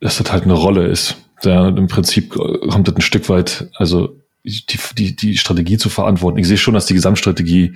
[0.00, 4.20] dass das halt eine Rolle ist da im Prinzip kommt das ein Stück weit, also
[4.44, 6.38] die, die, die Strategie zu verantworten.
[6.38, 7.74] Ich sehe schon, dass die Gesamtstrategie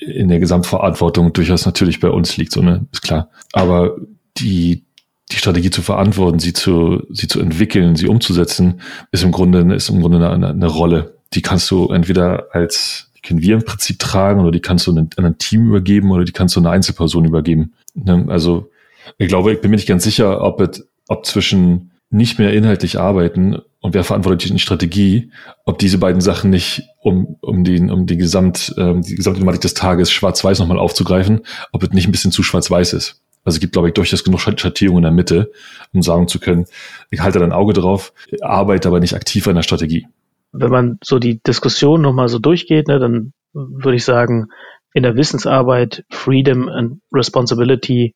[0.00, 3.28] in der Gesamtverantwortung durchaus natürlich bei uns liegt, so, ne, ist klar.
[3.52, 3.96] Aber
[4.36, 4.84] die,
[5.32, 8.80] die Strategie zu verantworten, sie zu, sie zu entwickeln, sie umzusetzen,
[9.10, 11.16] ist im Grunde, ist im Grunde eine, eine Rolle.
[11.34, 15.10] Die kannst du entweder als, können wir im Prinzip tragen oder die kannst du an
[15.16, 17.74] ein Team übergeben oder die kannst du einer Einzelperson übergeben.
[17.94, 18.24] Ne?
[18.28, 18.70] Also,
[19.18, 22.98] ich glaube, ich bin mir nicht ganz sicher, ob es, ob zwischen nicht mehr inhaltlich
[22.98, 25.30] arbeiten und wer verantwortet die Strategie,
[25.64, 29.74] ob diese beiden Sachen nicht, um, um, den, um die, Gesamt, ähm, die gesamte des
[29.74, 31.40] Tages schwarz-weiß nochmal aufzugreifen,
[31.72, 33.22] ob es nicht ein bisschen zu schwarz-weiß ist.
[33.44, 35.52] Also es gibt, glaube ich, durchaus genug Schattierungen in der Mitte,
[35.92, 36.64] um sagen zu können,
[37.10, 40.08] ich halte da ein Auge drauf, arbeite aber nicht aktiv an der Strategie.
[40.52, 44.48] Wenn man so die Diskussion nochmal so durchgeht, ne, dann würde ich sagen,
[44.92, 48.14] in der Wissensarbeit Freedom and Responsibility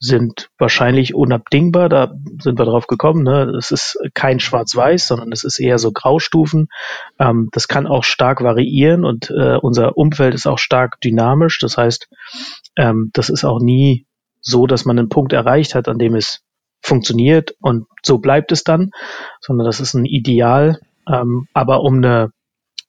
[0.00, 1.90] sind wahrscheinlich unabdingbar.
[1.90, 3.22] Da sind wir drauf gekommen.
[3.22, 3.52] Ne?
[3.58, 6.68] Es ist kein Schwarz-Weiß, sondern es ist eher so Graustufen.
[7.18, 11.58] Ähm, das kann auch stark variieren und äh, unser Umfeld ist auch stark dynamisch.
[11.60, 12.08] Das heißt,
[12.76, 14.06] ähm, das ist auch nie
[14.40, 16.40] so, dass man einen Punkt erreicht hat, an dem es
[16.82, 18.90] funktioniert und so bleibt es dann,
[19.40, 20.80] sondern das ist ein Ideal.
[21.12, 22.30] Ähm, aber um eine